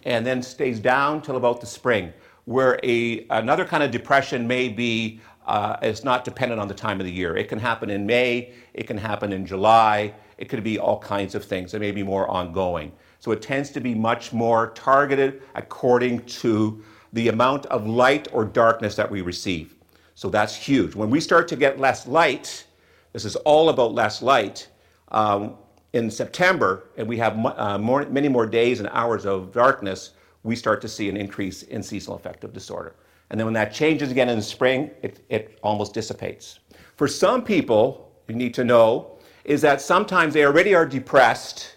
and 0.04 0.26
then 0.26 0.42
stays 0.42 0.78
down 0.78 1.23
till 1.23 1.37
about 1.37 1.61
the 1.61 1.66
spring, 1.66 2.12
where 2.44 2.78
a, 2.83 3.26
another 3.30 3.64
kind 3.64 3.83
of 3.83 3.90
depression 3.90 4.47
may 4.47 4.68
be 4.68 5.21
uh, 5.47 5.76
is 5.83 6.04
not 6.04 6.25
dependent 6.25 6.61
on 6.61 6.68
the 6.68 6.75
time 6.75 7.00
of 7.00 7.06
the 7.06 7.12
year. 7.12 7.37
It 7.37 7.49
can 7.49 7.59
happen 7.59 7.90
in 7.90 8.06
May, 8.06 8.52
it 8.73 8.87
can 8.87 8.97
happen 8.97 9.33
in 9.33 9.47
July, 9.47 10.14
it 10.38 10.49
could 10.49 10.64
be 10.64 10.78
all 10.78 10.99
kinds 10.99 11.35
of 11.35 11.44
things. 11.44 11.75
It 11.75 11.80
may 11.80 11.92
be 11.92 12.02
more 12.02 12.28
ongoing. 12.28 12.92
So 13.21 13.30
it 13.30 13.40
tends 13.40 13.71
to 13.71 13.80
be 13.80 13.94
much 13.94 14.33
more 14.33 14.71
targeted 14.71 15.42
according 15.54 16.21
to 16.26 16.83
the 17.12 17.28
amount 17.28 17.66
of 17.66 17.87
light 17.87 18.28
or 18.33 18.44
darkness 18.44 18.97
that 18.97 19.11
we 19.11 19.23
receive. 19.23 19.76
So 20.14 20.28
that's 20.28 20.54
huge. 20.54 20.94
When 20.94 21.11
we 21.11 21.21
start 21.21 21.49
to 21.49 21.56
get 21.56 21.78
less 21.78 22.06
light, 22.06 22.64
this 23.12 23.25
is 23.25 23.37
all 23.37 23.68
about 23.68 23.94
less 23.94 24.21
light. 24.23 24.68
Um, 25.09 25.54
in 25.94 26.10
September, 26.10 26.88
and 26.96 27.06
we 27.06 27.16
have 27.16 27.38
uh, 27.46 27.78
more, 27.78 28.04
many 28.06 28.28
more 28.28 28.46
days 28.46 28.80
and 28.80 28.88
hours 28.92 29.24
of 29.24 29.52
darkness, 29.52 30.10
we 30.42 30.56
start 30.56 30.80
to 30.82 30.88
see 30.88 31.08
an 31.08 31.16
increase 31.16 31.62
in 31.62 31.84
seasonal 31.84 32.16
affective 32.16 32.52
disorder. 32.52 32.96
And 33.30 33.38
then 33.38 33.46
when 33.46 33.54
that 33.54 33.72
changes 33.72 34.10
again 34.10 34.28
in 34.28 34.36
the 34.36 34.42
spring, 34.42 34.90
it, 35.02 35.24
it 35.28 35.56
almost 35.62 35.94
dissipates. 35.94 36.58
For 36.96 37.06
some 37.06 37.44
people, 37.44 38.12
you 38.26 38.34
need 38.34 38.54
to 38.54 38.64
know, 38.64 39.18
is 39.44 39.62
that 39.62 39.80
sometimes 39.80 40.34
they 40.34 40.44
already 40.44 40.74
are 40.74 40.84
depressed, 40.84 41.76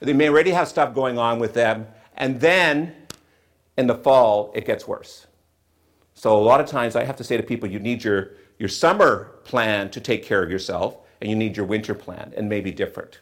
they 0.00 0.12
may 0.12 0.28
already 0.28 0.50
have 0.50 0.68
stuff 0.68 0.94
going 0.94 1.18
on 1.18 1.38
with 1.38 1.54
them, 1.54 1.86
and 2.18 2.38
then 2.38 2.94
in 3.78 3.86
the 3.86 3.94
fall, 3.94 4.52
it 4.54 4.66
gets 4.66 4.86
worse. 4.86 5.26
So 6.12 6.36
a 6.36 6.44
lot 6.44 6.60
of 6.60 6.66
times 6.66 6.96
I 6.96 7.04
have 7.04 7.16
to 7.16 7.24
say 7.24 7.38
to 7.38 7.42
people, 7.42 7.70
you 7.70 7.78
need 7.78 8.04
your, 8.04 8.32
your 8.58 8.68
summer 8.68 9.36
plan 9.44 9.90
to 9.90 10.02
take 10.02 10.22
care 10.22 10.42
of 10.42 10.50
yourself, 10.50 10.98
and 11.22 11.30
you 11.30 11.36
need 11.36 11.56
your 11.56 11.64
winter 11.64 11.94
plan, 11.94 12.34
and 12.36 12.46
maybe 12.46 12.70
different. 12.70 13.20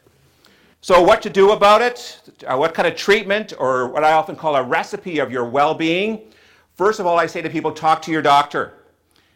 So, 0.83 1.01
what 1.01 1.21
to 1.21 1.29
do 1.29 1.51
about 1.51 1.81
it? 1.81 2.19
Uh, 2.45 2.57
what 2.57 2.73
kind 2.73 2.85
of 2.85 2.97
treatment, 2.97 3.53
or 3.57 3.87
what 3.87 4.03
I 4.03 4.11
often 4.11 4.35
call 4.35 4.57
a 4.57 4.63
recipe 4.63 5.19
of 5.19 5.31
your 5.31 5.45
well 5.45 5.73
being? 5.73 6.19
First 6.75 6.99
of 6.99 7.05
all, 7.05 7.17
I 7.17 7.25
say 7.25 7.41
to 7.41 7.49
people 7.49 7.71
talk 7.71 8.01
to 8.01 8.11
your 8.11 8.21
doctor. 8.21 8.73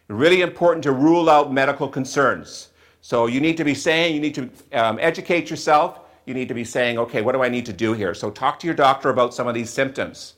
Really 0.10 0.42
important 0.42 0.84
to 0.84 0.92
rule 0.92 1.30
out 1.30 1.54
medical 1.54 1.88
concerns. 1.88 2.72
So 3.00 3.28
you 3.28 3.40
need 3.40 3.56
to 3.56 3.64
be 3.64 3.74
saying, 3.74 4.14
you 4.14 4.20
need 4.20 4.36
to 4.36 4.50
um, 4.74 5.00
educate 5.00 5.50
yourself. 5.50 6.02
You 6.26 6.34
need 6.34 6.50
to 6.50 6.54
be 6.54 6.66
saying, 6.66 6.98
okay, 7.00 7.22
what 7.22 7.32
do 7.32 7.42
I 7.42 7.48
need 7.48 7.66
to 7.68 7.74
do 7.74 7.94
here? 7.94 8.14
So 8.14 8.30
talk 8.30 8.60
to 8.60 8.68
your 8.68 8.76
doctor 8.76 9.10
about 9.10 9.34
some 9.34 9.48
of 9.48 9.54
these 9.54 9.70
symptoms. 9.70 10.34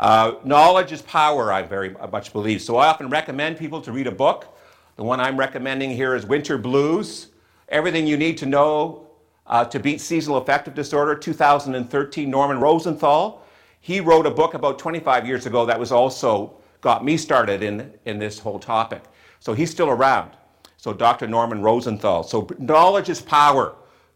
Uh, 0.00 0.36
knowledge 0.44 0.92
is 0.92 1.02
power, 1.02 1.52
I 1.52 1.60
very 1.60 1.90
much 2.10 2.32
believe. 2.32 2.62
So 2.62 2.78
I 2.78 2.86
often 2.86 3.10
recommend 3.10 3.58
people 3.58 3.82
to 3.82 3.92
read 3.92 4.06
a 4.06 4.12
book. 4.12 4.58
The 4.96 5.04
one 5.04 5.20
I'm 5.20 5.36
recommending 5.36 5.90
here 5.90 6.14
is 6.14 6.24
Winter 6.24 6.56
Blues 6.56 7.26
Everything 7.68 8.06
You 8.06 8.16
Need 8.16 8.38
to 8.38 8.46
Know 8.46 9.07
uh, 9.48 9.64
to 9.64 9.80
Beat 9.80 10.00
Seasonal 10.00 10.38
Affective 10.38 10.74
Disorder, 10.74 11.14
2013, 11.14 12.30
Norman 12.30 12.60
Rosenthal. 12.60 13.44
He 13.80 14.00
wrote 14.00 14.26
a 14.26 14.30
book 14.30 14.54
about 14.54 14.78
25 14.78 15.26
years 15.26 15.46
ago 15.46 15.64
that 15.66 15.78
was 15.78 15.90
also 15.90 16.54
got 16.80 17.04
me 17.04 17.16
started 17.16 17.62
in, 17.62 17.92
in 18.04 18.18
this 18.18 18.38
whole 18.38 18.58
topic. 18.58 19.02
So 19.40 19.54
he's 19.54 19.70
still 19.70 19.88
around. 19.88 20.32
So 20.76 20.92
Dr. 20.92 21.26
Norman 21.26 21.62
Rosenthal. 21.62 22.22
So 22.22 22.46
knowledge 22.58 23.08
is 23.08 23.20
power. 23.20 23.74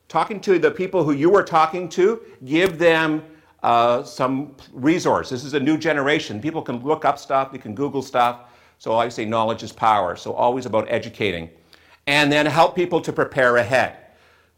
Talking 0.09 0.41
to 0.43 0.59
the 0.59 0.71
people 0.71 1.03
who 1.03 1.13
you 1.13 1.31
were 1.31 1.43
talking 1.43 1.89
to, 1.91 2.21
give 2.45 2.79
them 2.79 3.23
uh, 3.63 4.03
some 4.03 4.55
resource. 4.73 5.31
This 5.31 5.45
is 5.45 5.55
a 5.55 5.61
new 5.61 5.79
generation. 5.79 6.41
People 6.41 6.63
can 6.63 6.83
look 6.83 7.05
up 7.05 7.19
stuff, 7.19 7.53
they 7.53 7.59
can 7.59 7.75
Google 7.75 8.03
stuff. 8.03 8.41
So 8.79 8.95
I 8.95 9.09
say 9.09 9.25
knowledge 9.25 9.63
is 9.63 9.73
power. 9.73 10.17
So 10.17 10.33
always 10.33 10.67
about 10.67 10.87
educating. 10.89 11.49
And 12.07 12.31
then 12.31 12.47
help 12.47 12.75
people 12.75 13.01
to 13.01 13.13
prepare 13.13 13.57
ahead. 13.57 14.02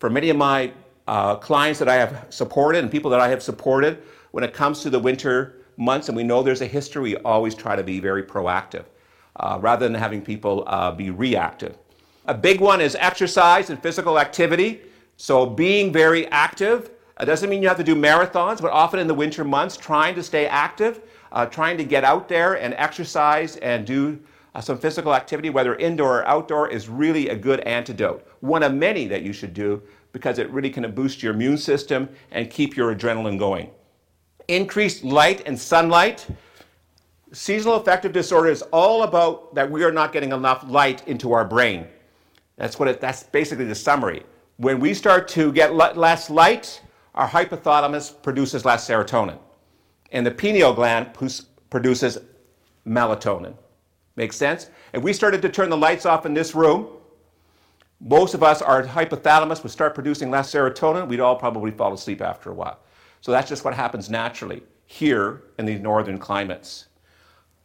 For 0.05 0.11
many 0.11 0.29
of 0.29 0.37
my 0.37 0.71
uh, 1.09 1.37
clients 1.37 1.79
that 1.79 1.89
I 1.89 1.95
have 1.95 2.27
supported 2.29 2.81
and 2.81 2.91
people 2.91 3.11
that 3.13 3.21
I 3.21 3.29
have 3.29 3.43
supported, 3.43 4.03
when 4.33 4.45
it 4.45 4.53
comes 4.53 4.83
to 4.83 4.91
the 4.91 4.99
winter 4.99 5.63
months, 5.79 6.09
and 6.09 6.17
we 6.17 6.23
know 6.23 6.43
there's 6.43 6.61
a 6.61 6.67
history, 6.67 7.03
we 7.03 7.17
always 7.17 7.55
try 7.55 7.75
to 7.75 7.83
be 7.83 8.01
very 8.01 8.23
proactive 8.23 8.85
uh, 9.37 9.59
rather 9.63 9.89
than 9.89 9.95
having 9.99 10.21
people 10.21 10.63
uh, 10.67 10.91
be 10.91 11.09
reactive. 11.09 11.79
A 12.27 12.35
big 12.35 12.61
one 12.61 12.83
is 12.83 12.97
exercise 12.97 13.71
and 13.71 13.83
physical 13.83 14.19
activity. 14.19 14.83
So, 15.17 15.47
being 15.47 15.91
very 15.91 16.27
active 16.27 16.91
it 17.19 17.25
doesn't 17.25 17.49
mean 17.49 17.63
you 17.63 17.69
have 17.69 17.79
to 17.79 17.83
do 17.83 17.95
marathons, 17.95 18.61
but 18.61 18.73
often 18.73 19.01
in 19.01 19.07
the 19.07 19.15
winter 19.15 19.43
months, 19.43 19.75
trying 19.75 20.15
to 20.17 20.23
stay 20.23 20.47
active, 20.47 21.01
uh, 21.33 21.47
trying 21.47 21.79
to 21.79 21.85
get 21.85 22.05
out 22.05 22.29
there 22.29 22.61
and 22.61 22.75
exercise 22.75 23.57
and 23.57 23.87
do 23.87 24.21
uh, 24.55 24.61
some 24.61 24.77
physical 24.77 25.15
activity, 25.15 25.49
whether 25.49 25.75
indoor 25.77 26.19
or 26.19 26.29
outdoor, 26.29 26.69
is 26.69 26.91
really 26.91 27.31
a 27.31 27.37
good 27.37 27.61
antidote. 27.61 28.27
One 28.45 28.63
of 28.63 28.75
many 28.75 29.07
that 29.07 29.23
you 29.23 29.33
should 29.33 29.55
do 29.55 29.83
because 30.13 30.39
it 30.39 30.51
really 30.51 30.69
can 30.69 30.91
boost 30.93 31.23
your 31.23 31.33
immune 31.33 31.57
system 31.57 32.11
and 32.31 32.51
keep 32.51 32.77
your 32.77 32.95
adrenaline 32.95 33.39
going 33.39 33.71
increased 34.49 35.03
light 35.03 35.43
and 35.47 35.59
sunlight. 35.59 36.27
Seasonal 37.33 37.77
affective 37.77 38.13
disorder 38.13 38.51
is 38.51 38.61
all 38.71 39.05
about 39.05 39.55
that 39.55 39.71
we 39.71 39.83
are 39.83 39.91
not 39.91 40.13
getting 40.13 40.33
enough 40.33 40.63
light 40.69 41.09
into 41.09 41.33
our 41.33 41.47
brain. 41.47 41.87
That's 42.59 42.79
what 42.79 42.87
it, 42.87 43.01
that's 43.01 43.23
basically 43.23 43.65
the 43.65 43.75
summary. 43.75 44.25
When 44.59 44.79
we 44.79 44.93
start 44.93 45.27
to 45.29 45.51
get 45.51 45.75
less 45.75 46.29
light, 46.29 46.83
our 47.15 47.27
hypothalamus 47.27 48.23
produces 48.23 48.67
less 48.67 48.87
serotonin, 48.87 49.39
and 50.13 50.27
the 50.27 50.31
pineal 50.31 50.75
gland 50.75 51.15
produces 51.71 52.19
melatonin. 52.87 53.57
Makes 54.17 54.37
sense? 54.37 54.69
If 54.93 55.03
we 55.03 55.15
started 55.15 55.41
to 55.41 55.49
turn 55.49 55.71
the 55.71 55.79
lights 55.79 56.05
off 56.05 56.27
in 56.27 56.35
this 56.35 56.55
room, 56.55 56.89
most 58.01 58.35
of 58.35 58.43
us, 58.43 58.61
our 58.61 58.83
hypothalamus 58.83 59.63
would 59.63 59.73
start 59.73 59.95
producing 59.95 60.31
less 60.31 60.53
serotonin. 60.53 61.09
We'd 61.09 61.21
all 61.21 61.37
probably 61.37 61.71
fall 61.71 61.93
asleep 61.93 62.21
after 62.21 62.51
a 62.51 62.55
while. 62.55 62.79
So 63.21 63.33
that's 63.33 63.49
just 63.49 63.65
what 63.65 63.75
happens 63.75 64.11
naturally 64.11 64.63
here 64.87 65.45
in 65.59 65.65
these 65.65 65.81
northern 65.81 66.19
climates. 66.19 66.87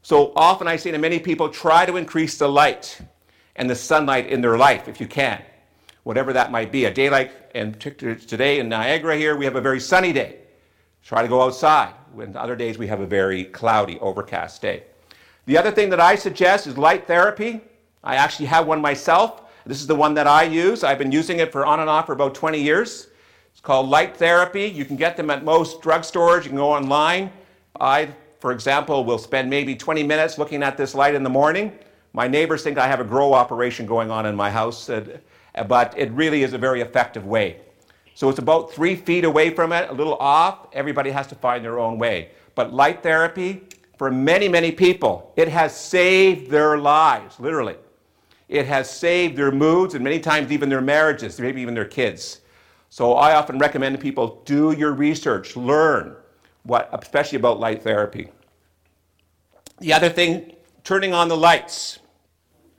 So 0.01 0.31
often 0.35 0.67
I 0.67 0.77
say 0.77 0.91
to 0.91 0.97
many 0.97 1.19
people, 1.19 1.49
try 1.49 1.85
to 1.85 1.97
increase 1.97 2.37
the 2.37 2.47
light 2.47 3.01
and 3.57 3.69
the 3.69 3.75
sunlight 3.75 4.27
in 4.27 4.39
their 4.41 4.57
life 4.57 4.87
if 4.87 5.01
you 5.01 5.07
can, 5.07 5.41
whatever 6.03 6.31
that 6.33 6.51
might 6.51 6.71
be. 6.71 6.85
A 6.85 6.93
day 6.93 7.09
like 7.09 7.51
and 7.53 7.79
today 7.79 8.59
in 8.59 8.69
Niagara 8.69 9.17
here, 9.17 9.35
we 9.35 9.43
have 9.45 9.55
a 9.55 9.61
very 9.61 9.79
sunny 9.79 10.13
day. 10.13 10.37
Try 11.03 11.21
to 11.21 11.27
go 11.27 11.41
outside. 11.41 11.93
When 12.13 12.35
other 12.37 12.55
days 12.55 12.77
we 12.77 12.87
have 12.87 13.01
a 13.01 13.05
very 13.05 13.45
cloudy, 13.45 13.99
overcast 13.99 14.61
day. 14.61 14.83
The 15.45 15.57
other 15.57 15.71
thing 15.71 15.89
that 15.89 15.99
I 15.99 16.15
suggest 16.15 16.67
is 16.67 16.77
light 16.77 17.07
therapy. 17.07 17.61
I 18.03 18.15
actually 18.15 18.45
have 18.45 18.65
one 18.65 18.81
myself. 18.81 19.41
This 19.69 19.81
is 19.81 19.85
the 19.85 19.93
one 19.93 20.15
that 20.15 20.25
I 20.25 20.45
use. 20.45 20.83
I've 20.83 20.97
been 20.97 21.11
using 21.11 21.37
it 21.37 21.51
for 21.51 21.63
on 21.63 21.79
and 21.79 21.87
off 21.87 22.07
for 22.07 22.13
about 22.13 22.33
20 22.33 22.59
years. 22.59 23.09
It's 23.51 23.61
called 23.61 23.87
light 23.87 24.17
therapy. 24.17 24.63
You 24.63 24.83
can 24.83 24.95
get 24.95 25.15
them 25.15 25.29
at 25.29 25.43
most 25.43 25.79
drugstores. 25.83 26.37
You 26.37 26.49
can 26.49 26.57
go 26.57 26.71
online. 26.71 27.31
I, 27.79 28.09
for 28.39 28.51
example, 28.51 29.05
will 29.05 29.19
spend 29.19 29.47
maybe 29.47 29.75
20 29.75 30.01
minutes 30.01 30.39
looking 30.39 30.63
at 30.63 30.75
this 30.75 30.95
light 30.95 31.13
in 31.13 31.21
the 31.21 31.29
morning. 31.29 31.71
My 32.13 32.27
neighbors 32.27 32.63
think 32.63 32.79
I 32.79 32.87
have 32.87 32.99
a 32.99 33.03
grow 33.03 33.31
operation 33.31 33.85
going 33.85 34.09
on 34.09 34.25
in 34.25 34.35
my 34.35 34.49
house, 34.49 34.89
uh, 34.89 35.19
but 35.67 35.93
it 35.95 36.09
really 36.13 36.41
is 36.41 36.53
a 36.53 36.57
very 36.57 36.81
effective 36.81 37.27
way. 37.27 37.61
So 38.15 38.27
it's 38.27 38.39
about 38.39 38.73
three 38.73 38.95
feet 38.95 39.23
away 39.23 39.51
from 39.51 39.71
it, 39.71 39.87
a 39.87 39.93
little 39.93 40.15
off. 40.15 40.65
Everybody 40.73 41.11
has 41.11 41.27
to 41.27 41.35
find 41.35 41.63
their 41.63 41.77
own 41.77 41.99
way. 41.99 42.31
But 42.55 42.73
light 42.73 43.03
therapy, 43.03 43.61
for 43.99 44.09
many, 44.09 44.49
many 44.49 44.71
people, 44.71 45.31
it 45.35 45.47
has 45.47 45.79
saved 45.79 46.49
their 46.49 46.79
lives, 46.79 47.39
literally. 47.39 47.75
It 48.49 48.65
has 48.65 48.89
saved 48.89 49.37
their 49.37 49.51
moods 49.51 49.93
and 49.93 50.03
many 50.03 50.19
times 50.19 50.51
even 50.51 50.67
their 50.67 50.81
marriages, 50.81 51.39
maybe 51.39 51.61
even 51.61 51.75
their 51.75 51.85
kids. 51.85 52.41
So 52.89 53.13
I 53.13 53.35
often 53.35 53.59
recommend 53.59 53.95
to 53.95 54.01
people 54.01 54.41
do 54.43 54.71
your 54.71 54.91
research, 54.91 55.55
learn 55.55 56.15
what, 56.63 56.89
especially 56.91 57.37
about 57.37 57.59
light 57.59 57.83
therapy. 57.83 58.29
The 59.79 59.93
other 59.93 60.09
thing 60.09 60.55
turning 60.83 61.13
on 61.13 61.27
the 61.27 61.37
lights. 61.37 61.99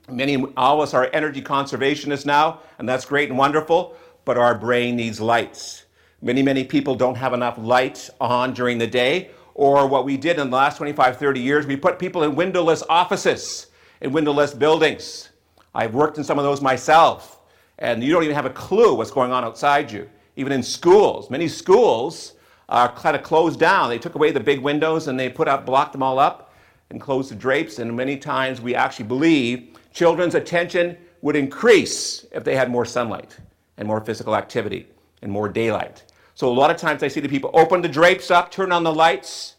Many 0.09 0.35
of 0.35 0.57
us 0.57 0.93
are 0.93 1.09
energy 1.13 1.41
conservationists 1.41 2.25
now, 2.25 2.59
and 2.77 2.87
that's 2.87 3.05
great 3.05 3.29
and 3.29 3.37
wonderful, 3.37 3.95
but 4.25 4.37
our 4.37 4.53
brain 4.53 4.97
needs 4.97 5.21
lights. 5.21 5.85
Many, 6.21 6.43
many 6.43 6.65
people 6.65 6.95
don't 6.95 7.15
have 7.15 7.33
enough 7.33 7.57
light 7.57 8.09
on 8.19 8.53
during 8.53 8.77
the 8.77 8.87
day, 8.87 9.31
or 9.55 9.87
what 9.87 10.03
we 10.03 10.17
did 10.17 10.37
in 10.37 10.49
the 10.49 10.55
last 10.55 10.77
25, 10.77 11.17
30 11.17 11.39
years, 11.39 11.65
we 11.65 11.77
put 11.77 11.97
people 11.97 12.23
in 12.23 12.35
windowless 12.35 12.83
offices, 12.89 13.67
in 14.01 14.11
windowless 14.11 14.53
buildings. 14.53 15.30
I've 15.73 15.93
worked 15.93 16.17
in 16.17 16.23
some 16.23 16.37
of 16.37 16.43
those 16.43 16.61
myself, 16.61 17.39
and 17.79 18.03
you 18.03 18.11
don't 18.11 18.23
even 18.23 18.35
have 18.35 18.45
a 18.45 18.51
clue 18.51 18.93
what's 18.93 19.11
going 19.11 19.31
on 19.31 19.43
outside 19.43 19.91
you. 19.91 20.09
Even 20.35 20.51
in 20.51 20.63
schools, 20.63 21.29
many 21.29 21.47
schools 21.47 22.33
are 22.69 22.91
kind 22.93 23.15
of 23.15 23.23
closed 23.23 23.59
down. 23.59 23.89
They 23.89 23.99
took 23.99 24.15
away 24.15 24.31
the 24.31 24.39
big 24.39 24.59
windows 24.59 25.07
and 25.07 25.19
they 25.19 25.29
put 25.29 25.47
up, 25.47 25.65
blocked 25.65 25.91
them 25.91 26.01
all 26.01 26.19
up, 26.19 26.53
and 26.89 27.01
closed 27.01 27.31
the 27.31 27.35
drapes. 27.35 27.79
And 27.79 27.95
many 27.95 28.17
times 28.17 28.61
we 28.61 28.75
actually 28.75 29.05
believe 29.05 29.77
children's 29.93 30.35
attention 30.35 30.97
would 31.21 31.35
increase 31.35 32.25
if 32.31 32.43
they 32.43 32.55
had 32.55 32.71
more 32.71 32.85
sunlight 32.85 33.37
and 33.77 33.87
more 33.87 33.99
physical 33.99 34.35
activity 34.35 34.87
and 35.21 35.31
more 35.31 35.49
daylight. 35.49 36.03
So 36.33 36.47
a 36.47 36.53
lot 36.53 36.71
of 36.71 36.77
times 36.77 37.03
I 37.03 37.09
see 37.09 37.19
the 37.19 37.29
people 37.29 37.51
open 37.53 37.81
the 37.81 37.89
drapes 37.89 38.31
up, 38.31 38.51
turn 38.51 38.71
on 38.71 38.83
the 38.83 38.93
lights, 38.93 39.55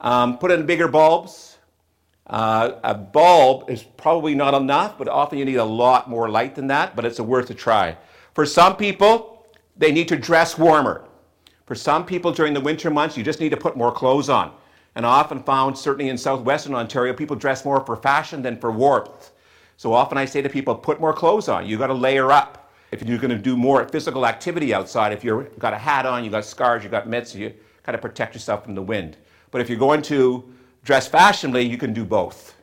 um, 0.00 0.38
put 0.38 0.50
in 0.50 0.66
bigger 0.66 0.88
bulbs. 0.88 1.49
Uh, 2.30 2.78
a 2.84 2.94
bulb 2.94 3.68
is 3.68 3.82
probably 3.82 4.36
not 4.36 4.54
enough, 4.54 4.96
but 4.96 5.08
often 5.08 5.36
you 5.36 5.44
need 5.44 5.56
a 5.56 5.64
lot 5.64 6.08
more 6.08 6.30
light 6.30 6.54
than 6.54 6.68
that, 6.68 6.94
but 6.94 7.04
it's 7.04 7.18
worth 7.18 7.50
a 7.50 7.54
try. 7.54 7.96
For 8.34 8.46
some 8.46 8.76
people, 8.76 9.48
they 9.76 9.90
need 9.90 10.06
to 10.08 10.16
dress 10.16 10.56
warmer. 10.56 11.08
For 11.66 11.74
some 11.74 12.06
people 12.06 12.30
during 12.30 12.54
the 12.54 12.60
winter 12.60 12.88
months, 12.88 13.16
you 13.16 13.24
just 13.24 13.40
need 13.40 13.48
to 13.48 13.56
put 13.56 13.76
more 13.76 13.90
clothes 13.90 14.28
on. 14.28 14.52
And 14.94 15.04
I 15.04 15.08
often 15.08 15.42
found, 15.42 15.76
certainly 15.76 16.08
in 16.08 16.16
southwestern 16.16 16.74
Ontario, 16.74 17.12
people 17.14 17.34
dress 17.34 17.64
more 17.64 17.84
for 17.84 17.96
fashion 17.96 18.42
than 18.42 18.58
for 18.60 18.70
warmth. 18.70 19.32
So 19.76 19.92
often 19.92 20.16
I 20.16 20.24
say 20.24 20.40
to 20.40 20.48
people, 20.48 20.76
put 20.76 21.00
more 21.00 21.12
clothes 21.12 21.48
on. 21.48 21.66
You've 21.66 21.80
got 21.80 21.88
to 21.88 21.94
layer 21.94 22.30
up. 22.30 22.72
If 22.92 23.02
you're 23.02 23.18
going 23.18 23.30
to 23.30 23.38
do 23.38 23.56
more 23.56 23.88
physical 23.88 24.24
activity 24.24 24.72
outside, 24.72 25.12
if 25.12 25.24
you've 25.24 25.58
got 25.58 25.72
a 25.72 25.78
hat 25.78 26.06
on, 26.06 26.22
you've 26.22 26.32
got 26.32 26.44
scars, 26.44 26.84
you've 26.84 26.92
got 26.92 27.08
mitts, 27.08 27.34
you 27.34 27.52
kind 27.82 27.94
of 27.94 28.00
protect 28.00 28.34
yourself 28.34 28.64
from 28.64 28.76
the 28.76 28.82
wind. 28.82 29.16
But 29.50 29.60
if 29.60 29.68
you're 29.68 29.78
going 29.78 30.02
to 30.02 30.52
dress 30.84 31.06
fashionably, 31.06 31.62
you 31.62 31.78
can 31.78 31.92
do 31.92 32.04
both. 32.04 32.54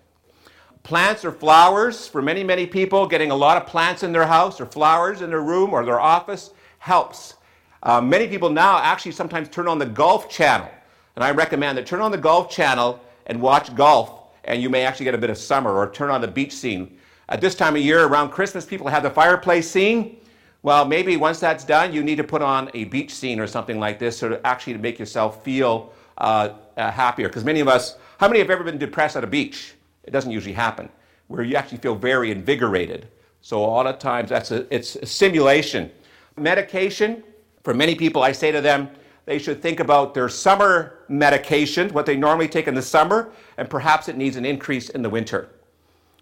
Plants 0.84 1.26
or 1.26 1.32
flowers, 1.32 2.08
for 2.08 2.22
many, 2.22 2.44
many 2.44 2.66
people, 2.66 3.08
getting 3.08 3.32
a 3.32 3.36
lot 3.36 3.58
of 3.58 3.68
plants 3.68 4.04
in 4.04 4.12
their 4.12 4.26
house 4.26 4.62
or 4.62 4.66
flowers 4.66 5.22
in 5.22 5.30
their 5.30 5.42
room 5.42 5.74
or 5.74 5.84
their 5.84 6.00
office 6.00 6.52
helps. 6.80 7.36
Uh, 7.84 8.02
many 8.02 8.28
people 8.28 8.50
now 8.50 8.80
actually 8.80 9.12
sometimes 9.12 9.50
turn 9.50 9.68
on 9.68 9.80
the 9.80 9.86
golf 9.86 10.30
channel. 10.30 10.70
And 11.16 11.24
I 11.24 11.32
recommend 11.32 11.78
that 11.78 11.86
turn 11.86 12.00
on 12.00 12.12
the 12.12 12.18
golf 12.18 12.50
channel 12.50 13.00
and 13.26 13.42
watch 13.42 13.76
golf, 13.76 14.30
and 14.46 14.62
you 14.62 14.70
may 14.70 14.84
actually 14.84 15.06
get 15.06 15.16
a 15.16 15.18
bit 15.18 15.30
of 15.30 15.38
summer, 15.38 15.76
or 15.76 15.92
turn 15.92 16.10
on 16.10 16.22
the 16.22 16.28
beach 16.28 16.54
scene. 16.54 16.98
At 17.30 17.42
this 17.42 17.56
time 17.56 17.76
of 17.76 17.82
year, 17.82 18.06
around 18.06 18.30
Christmas, 18.30 18.66
people 18.66 18.88
have 18.88 19.04
the 19.04 19.10
fireplace 19.10 19.70
scene. 19.70 20.18
Well, 20.64 20.86
maybe 20.86 21.18
once 21.18 21.40
that's 21.40 21.64
done, 21.64 21.94
you 21.94 22.04
need 22.04 22.16
to 22.16 22.24
put 22.24 22.42
on 22.42 22.72
a 22.74 22.86
beach 22.86 23.14
scene 23.14 23.40
or 23.40 23.48
something 23.48 23.80
like 23.80 24.00
this, 24.00 24.18
sort 24.18 24.32
of 24.32 24.42
actually 24.44 24.74
to 24.74 24.80
make 24.80 24.98
yourself 24.98 25.44
feel 25.44 25.92
uh, 26.18 26.50
uh, 26.78 26.92
happier. 26.92 27.28
Because 27.28 27.44
many 27.44 27.60
of 27.60 27.68
us, 27.68 27.98
how 28.18 28.28
many 28.28 28.40
have 28.40 28.50
ever 28.50 28.64
been 28.64 28.78
depressed 28.78 29.16
at 29.16 29.24
a 29.24 29.28
beach? 29.28 29.74
It 30.04 30.12
doesn't 30.12 30.32
usually 30.32 30.54
happen, 30.54 30.90
where 31.28 31.44
you 31.44 31.56
actually 31.56 31.78
feel 31.80 31.96
very 31.96 32.32
invigorated. 32.32 33.08
So 33.42 33.60
a 33.60 33.66
lot 33.66 33.88
of 33.88 34.00
times, 34.00 34.30
that's 34.30 34.52
a, 34.52 34.74
it's 34.74 34.96
a 34.96 35.06
simulation. 35.06 35.92
Medication, 36.36 37.24
for 37.64 37.74
many 37.74 37.96
people, 37.96 38.24
I 38.24 38.32
say 38.32 38.52
to 38.52 38.62
them, 38.62 38.90
they 39.26 39.38
should 39.38 39.62
think 39.62 39.80
about 39.80 40.14
their 40.14 40.30
summer 40.30 41.00
medication, 41.10 41.90
what 41.94 42.06
they 42.06 42.16
normally 42.16 42.48
take 42.48 42.68
in 42.68 42.74
the 42.74 42.82
summer, 42.82 43.32
and 43.58 43.70
perhaps 43.70 44.08
it 44.08 44.16
needs 44.16 44.38
an 44.38 44.46
increase 44.46 44.90
in 44.90 45.02
the 45.02 45.10
winter. 45.10 45.50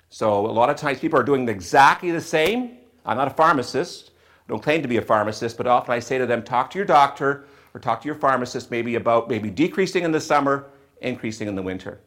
So 0.09 0.45
a 0.45 0.47
lot 0.47 0.69
of 0.69 0.75
times 0.75 0.99
people 0.99 1.19
are 1.19 1.23
doing 1.23 1.47
exactly 1.47 2.11
the 2.11 2.21
same. 2.21 2.77
I'm 3.05 3.17
not 3.17 3.27
a 3.27 3.33
pharmacist. 3.35 4.11
I 4.47 4.49
don't 4.49 4.61
claim 4.61 4.81
to 4.81 4.87
be 4.87 4.97
a 4.97 5.01
pharmacist, 5.01 5.57
but 5.57 5.67
often 5.67 5.93
I 5.93 5.99
say 5.99 6.17
to 6.17 6.25
them, 6.25 6.43
talk 6.43 6.71
to 6.71 6.79
your 6.79 6.85
doctor 6.85 7.45
or 7.73 7.79
talk 7.79 8.01
to 8.01 8.05
your 8.07 8.15
pharmacist 8.15 8.71
maybe 8.71 8.95
about 8.95 9.29
maybe 9.29 9.49
decreasing 9.49 10.03
in 10.03 10.11
the 10.11 10.21
summer, 10.21 10.67
increasing 11.01 11.47
in 11.47 11.55
the 11.55 11.61
winter. 11.61 11.99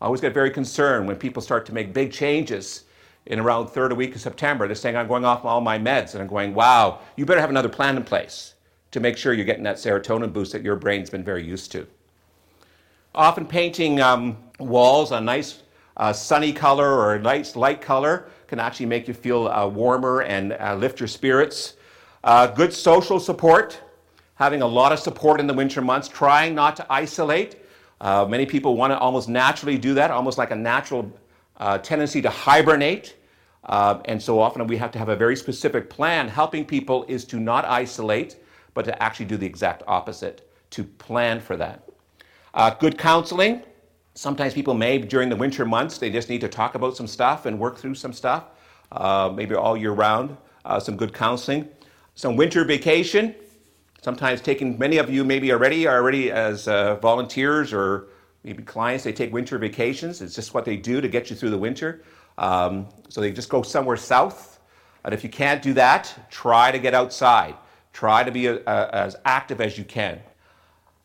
I 0.00 0.06
always 0.06 0.20
get 0.20 0.34
very 0.34 0.50
concerned 0.50 1.06
when 1.06 1.16
people 1.16 1.42
start 1.42 1.64
to 1.66 1.74
make 1.74 1.94
big 1.94 2.12
changes 2.12 2.84
in 3.26 3.40
around 3.40 3.68
third 3.68 3.92
week 3.94 4.14
of 4.14 4.20
September. 4.20 4.66
They're 4.66 4.74
saying, 4.74 4.96
I'm 4.96 5.08
going 5.08 5.24
off 5.24 5.44
all 5.44 5.60
my 5.60 5.78
meds. 5.78 6.12
And 6.12 6.22
I'm 6.22 6.28
going, 6.28 6.54
wow, 6.54 7.00
you 7.16 7.24
better 7.24 7.40
have 7.40 7.50
another 7.50 7.68
plan 7.68 7.96
in 7.96 8.04
place 8.04 8.54
to 8.90 9.00
make 9.00 9.16
sure 9.16 9.32
you're 9.32 9.46
getting 9.46 9.64
that 9.64 9.76
serotonin 9.76 10.32
boost 10.32 10.52
that 10.52 10.62
your 10.62 10.76
brain's 10.76 11.10
been 11.10 11.24
very 11.24 11.44
used 11.44 11.72
to. 11.72 11.86
Often 13.14 13.46
painting 13.46 14.00
um, 14.00 14.36
walls 14.58 15.12
a 15.12 15.20
nice 15.20 15.62
uh, 15.96 16.12
sunny 16.12 16.52
color 16.52 16.92
or 16.92 17.14
a 17.14 17.18
nice 17.18 17.56
light 17.56 17.80
color 17.80 18.28
can 18.48 18.60
actually 18.60 18.86
make 18.86 19.08
you 19.08 19.14
feel 19.14 19.48
uh, 19.48 19.66
warmer 19.66 20.22
and 20.22 20.52
uh, 20.52 20.74
lift 20.74 21.00
your 21.00 21.06
spirits. 21.06 21.74
Uh, 22.24 22.46
good 22.46 22.72
social 22.72 23.18
support, 23.18 23.80
having 24.34 24.62
a 24.62 24.66
lot 24.66 24.92
of 24.92 24.98
support 24.98 25.40
in 25.40 25.46
the 25.46 25.54
winter 25.54 25.80
months, 25.80 26.08
trying 26.08 26.54
not 26.54 26.76
to 26.76 26.86
isolate. 26.90 27.63
Uh, 28.00 28.26
many 28.28 28.46
people 28.46 28.76
want 28.76 28.92
to 28.92 28.98
almost 28.98 29.28
naturally 29.28 29.78
do 29.78 29.94
that, 29.94 30.10
almost 30.10 30.38
like 30.38 30.50
a 30.50 30.56
natural 30.56 31.10
uh, 31.58 31.78
tendency 31.78 32.20
to 32.20 32.30
hibernate. 32.30 33.16
and 33.68 34.22
so 34.22 34.38
often 34.38 34.66
we 34.66 34.76
have 34.76 34.90
to 34.90 34.98
have 34.98 35.08
a 35.08 35.16
very 35.16 35.36
specific 35.36 35.88
plan. 35.88 36.28
Helping 36.28 36.64
people 36.64 37.04
is 37.08 37.24
to 37.24 37.38
not 37.38 37.64
isolate, 37.64 38.36
but 38.74 38.84
to 38.84 39.02
actually 39.02 39.26
do 39.26 39.36
the 39.36 39.46
exact 39.46 39.82
opposite, 39.86 40.50
to 40.70 40.84
plan 40.84 41.40
for 41.40 41.56
that. 41.56 41.88
good 42.80 42.98
counseling, 42.98 43.62
Sometimes 44.16 44.54
people 44.54 44.74
may, 44.74 44.98
during 44.98 45.28
the 45.28 45.34
winter 45.34 45.64
months, 45.64 45.98
they 45.98 46.08
just 46.08 46.28
need 46.28 46.40
to 46.40 46.48
talk 46.48 46.76
about 46.76 46.96
some 46.96 47.08
stuff 47.08 47.46
and 47.46 47.58
work 47.58 47.76
through 47.76 47.96
some 47.96 48.12
stuff, 48.12 48.44
uh, 48.92 49.28
maybe 49.34 49.56
all 49.56 49.76
year 49.76 49.90
round, 49.90 50.36
uh, 50.64 50.78
some 50.78 50.96
good 50.96 51.12
counseling. 51.12 51.68
Some 52.14 52.36
winter 52.36 52.64
vacation, 52.64 53.34
sometimes 54.04 54.42
taking, 54.42 54.78
many 54.78 54.98
of 54.98 55.08
you 55.08 55.24
maybe 55.24 55.50
already 55.50 55.86
are 55.86 55.96
already 55.96 56.30
as 56.30 56.68
uh, 56.68 56.96
volunteers 56.96 57.72
or 57.72 58.08
maybe 58.44 58.62
clients, 58.62 59.02
they 59.02 59.14
take 59.14 59.32
winter 59.32 59.56
vacations. 59.56 60.20
It's 60.20 60.34
just 60.34 60.52
what 60.52 60.66
they 60.66 60.76
do 60.76 61.00
to 61.00 61.08
get 61.08 61.30
you 61.30 61.36
through 61.36 61.48
the 61.48 61.58
winter. 61.58 62.02
Um, 62.36 62.86
so 63.08 63.22
they 63.22 63.32
just 63.32 63.48
go 63.48 63.62
somewhere 63.62 63.96
south. 63.96 64.60
And 65.06 65.14
if 65.14 65.24
you 65.24 65.30
can't 65.30 65.62
do 65.62 65.72
that, 65.74 66.14
try 66.30 66.70
to 66.70 66.78
get 66.78 66.92
outside. 66.92 67.54
Try 67.94 68.22
to 68.24 68.30
be 68.30 68.46
a, 68.46 68.56
a, 68.66 68.90
as 68.92 69.16
active 69.24 69.62
as 69.62 69.78
you 69.78 69.84
can. 69.84 70.20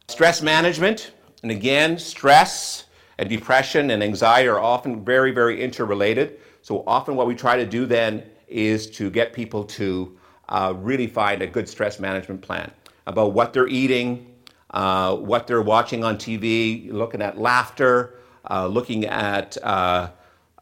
Stress 0.09 0.41
management, 0.41 1.13
and 1.41 1.51
again, 1.51 1.97
stress 1.97 2.85
and 3.17 3.29
depression 3.29 3.91
and 3.91 4.03
anxiety 4.03 4.49
are 4.49 4.59
often 4.59 5.05
very, 5.05 5.31
very 5.31 5.61
interrelated. 5.61 6.39
So 6.63 6.83
often 6.85 7.15
what 7.15 7.27
we 7.27 7.35
try 7.35 7.55
to 7.55 7.65
do 7.65 7.85
then 7.85 8.23
is 8.49 8.89
to 8.91 9.09
get 9.09 9.31
people 9.31 9.63
to 9.63 10.17
uh, 10.49 10.73
really 10.75 11.07
find 11.07 11.41
a 11.41 11.47
good 11.47 11.69
stress 11.69 11.99
management 11.99 12.41
plan 12.41 12.73
about 13.09 13.33
what 13.33 13.51
they're 13.51 13.67
eating, 13.67 14.33
uh, 14.71 15.15
what 15.15 15.47
they're 15.47 15.61
watching 15.61 16.03
on 16.03 16.17
TV, 16.17 16.91
looking 16.91 17.21
at 17.21 17.37
laughter, 17.37 18.19
uh, 18.49 18.67
looking 18.67 19.05
at 19.05 19.57
uh, 19.63 20.09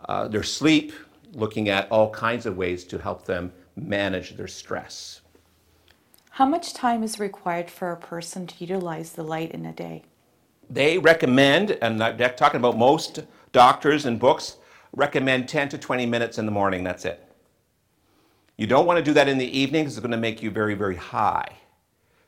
uh, 0.06 0.28
their 0.28 0.44
sleep, 0.44 0.94
looking 1.34 1.70
at 1.70 1.90
all 1.92 2.10
kinds 2.10 2.46
of 2.46 2.58
ways 2.58 2.84
to 2.86 2.98
help 2.98 3.26
them 3.26 3.52
manage 3.76 4.36
their 4.36 4.48
stress. 4.48 5.22
How 6.32 6.46
much 6.46 6.74
time 6.74 7.04
is 7.04 7.20
required 7.20 7.70
for 7.70 7.92
a 7.92 7.98
person 7.98 8.48
to 8.48 8.56
utilize 8.60 9.12
the 9.12 9.24
light 9.24 9.52
in 9.52 9.66
a 9.66 9.74
day? 9.74 10.04
they 10.70 10.98
recommend, 10.98 11.72
and 11.82 12.00
they're 12.02 12.30
talking 12.30 12.60
about 12.60 12.78
most 12.78 13.24
doctors 13.52 14.06
and 14.06 14.20
books, 14.20 14.58
recommend 14.94 15.48
10 15.48 15.70
to 15.70 15.78
20 15.78 16.06
minutes 16.06 16.38
in 16.38 16.46
the 16.46 16.52
morning. 16.52 16.84
That's 16.84 17.06
it. 17.06 17.24
You 18.58 18.68
don't 18.68 18.86
want 18.86 18.98
to 18.98 19.04
do 19.04 19.14
that 19.14 19.28
in 19.28 19.38
the 19.38 19.58
evening 19.58 19.84
because 19.84 19.98
it's 19.98 20.02
going 20.02 20.12
to 20.12 20.18
make 20.18 20.42
you 20.42 20.50
very, 20.52 20.74
very 20.74 20.96
high. 20.96 21.48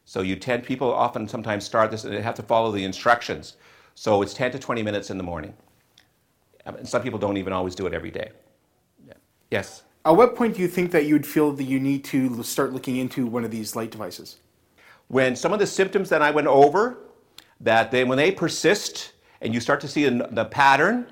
So 0.09 0.21
you 0.21 0.35
tend, 0.35 0.63
people 0.63 0.91
often 0.91 1.27
sometimes 1.27 1.63
start 1.63 1.91
this 1.91 2.03
and 2.03 2.11
they 2.11 2.19
have 2.19 2.33
to 2.33 2.41
follow 2.41 2.71
the 2.71 2.83
instructions. 2.83 3.57
So 3.93 4.23
it's 4.23 4.33
10 4.33 4.49
to 4.53 4.57
20 4.57 4.81
minutes 4.81 5.11
in 5.11 5.19
the 5.19 5.23
morning. 5.23 5.53
And 6.65 6.89
some 6.89 7.03
people 7.03 7.19
don't 7.19 7.37
even 7.37 7.53
always 7.53 7.75
do 7.75 7.85
it 7.85 7.93
every 7.93 8.09
day. 8.09 8.31
Yeah. 9.07 9.13
Yes? 9.51 9.83
At 10.03 10.17
what 10.17 10.35
point 10.35 10.55
do 10.55 10.63
you 10.63 10.67
think 10.67 10.89
that 10.93 11.05
you'd 11.05 11.27
feel 11.27 11.51
that 11.51 11.63
you 11.63 11.79
need 11.79 12.03
to 12.05 12.41
start 12.41 12.73
looking 12.73 12.95
into 12.95 13.27
one 13.27 13.45
of 13.45 13.51
these 13.51 13.75
light 13.75 13.91
devices? 13.91 14.37
When 15.09 15.35
some 15.35 15.53
of 15.53 15.59
the 15.59 15.67
symptoms 15.67 16.09
that 16.09 16.23
I 16.23 16.31
went 16.31 16.47
over 16.47 16.97
that 17.61 17.91
they, 17.91 18.03
when 18.03 18.17
they 18.17 18.31
persist 18.31 19.11
and 19.41 19.53
you 19.53 19.59
start 19.59 19.79
to 19.81 19.87
see 19.87 20.09
the, 20.09 20.27
the 20.31 20.45
pattern, 20.45 21.05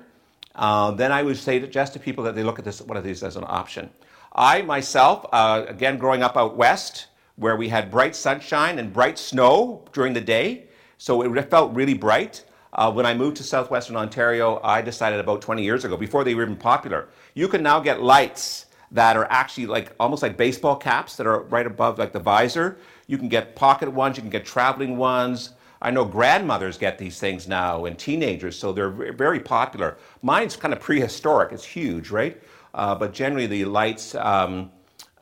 uh, 0.56 0.90
then 0.90 1.12
I 1.12 1.22
would 1.22 1.36
say 1.36 1.64
just 1.68 1.92
to 1.92 2.00
people 2.00 2.24
that 2.24 2.34
they 2.34 2.42
look 2.42 2.58
at 2.58 2.64
this 2.64 2.80
one 2.82 2.96
of 2.96 3.04
these 3.04 3.22
as 3.22 3.36
an 3.36 3.44
option. 3.46 3.90
I 4.32 4.62
myself, 4.62 5.24
uh, 5.32 5.66
again, 5.68 5.98
growing 5.98 6.24
up 6.24 6.36
out 6.36 6.56
west, 6.56 7.06
where 7.38 7.56
we 7.56 7.68
had 7.68 7.90
bright 7.90 8.14
sunshine 8.14 8.78
and 8.78 8.92
bright 8.92 9.18
snow 9.18 9.84
during 9.92 10.12
the 10.12 10.20
day, 10.20 10.66
so 10.98 11.22
it 11.22 11.50
felt 11.50 11.74
really 11.74 11.94
bright. 11.94 12.44
Uh, 12.72 12.92
when 12.92 13.06
I 13.06 13.14
moved 13.14 13.38
to 13.38 13.42
southwestern 13.42 13.96
Ontario, 13.96 14.60
I 14.62 14.82
decided 14.82 15.20
about 15.20 15.40
20 15.40 15.62
years 15.62 15.84
ago, 15.84 15.96
before 15.96 16.24
they 16.24 16.34
were 16.34 16.42
even 16.42 16.56
popular, 16.56 17.08
you 17.34 17.48
can 17.48 17.62
now 17.62 17.80
get 17.80 18.02
lights 18.02 18.66
that 18.90 19.16
are 19.16 19.26
actually 19.30 19.66
like 19.66 19.92
almost 19.98 20.22
like 20.22 20.36
baseball 20.36 20.76
caps 20.76 21.16
that 21.16 21.26
are 21.26 21.42
right 21.44 21.66
above 21.66 21.98
like 21.98 22.12
the 22.12 22.20
visor. 22.20 22.78
You 23.06 23.16
can 23.16 23.28
get 23.28 23.56
pocket 23.56 23.90
ones, 23.90 24.16
you 24.16 24.22
can 24.22 24.30
get 24.30 24.44
traveling 24.44 24.96
ones, 24.96 25.54
I 25.80 25.92
know 25.92 26.04
grandmothers 26.04 26.76
get 26.76 26.98
these 26.98 27.20
things 27.20 27.46
now 27.46 27.84
and 27.84 27.96
teenagers, 27.96 28.58
so 28.58 28.72
they're 28.72 28.90
very 28.90 29.38
popular. 29.38 29.96
Mine's 30.22 30.56
kind 30.56 30.74
of 30.74 30.80
prehistoric, 30.80 31.52
it's 31.52 31.64
huge, 31.64 32.10
right? 32.10 32.42
Uh, 32.74 32.94
but 32.94 33.12
generally, 33.12 33.46
the 33.46 33.64
lights, 33.64 34.14
um, 34.16 34.70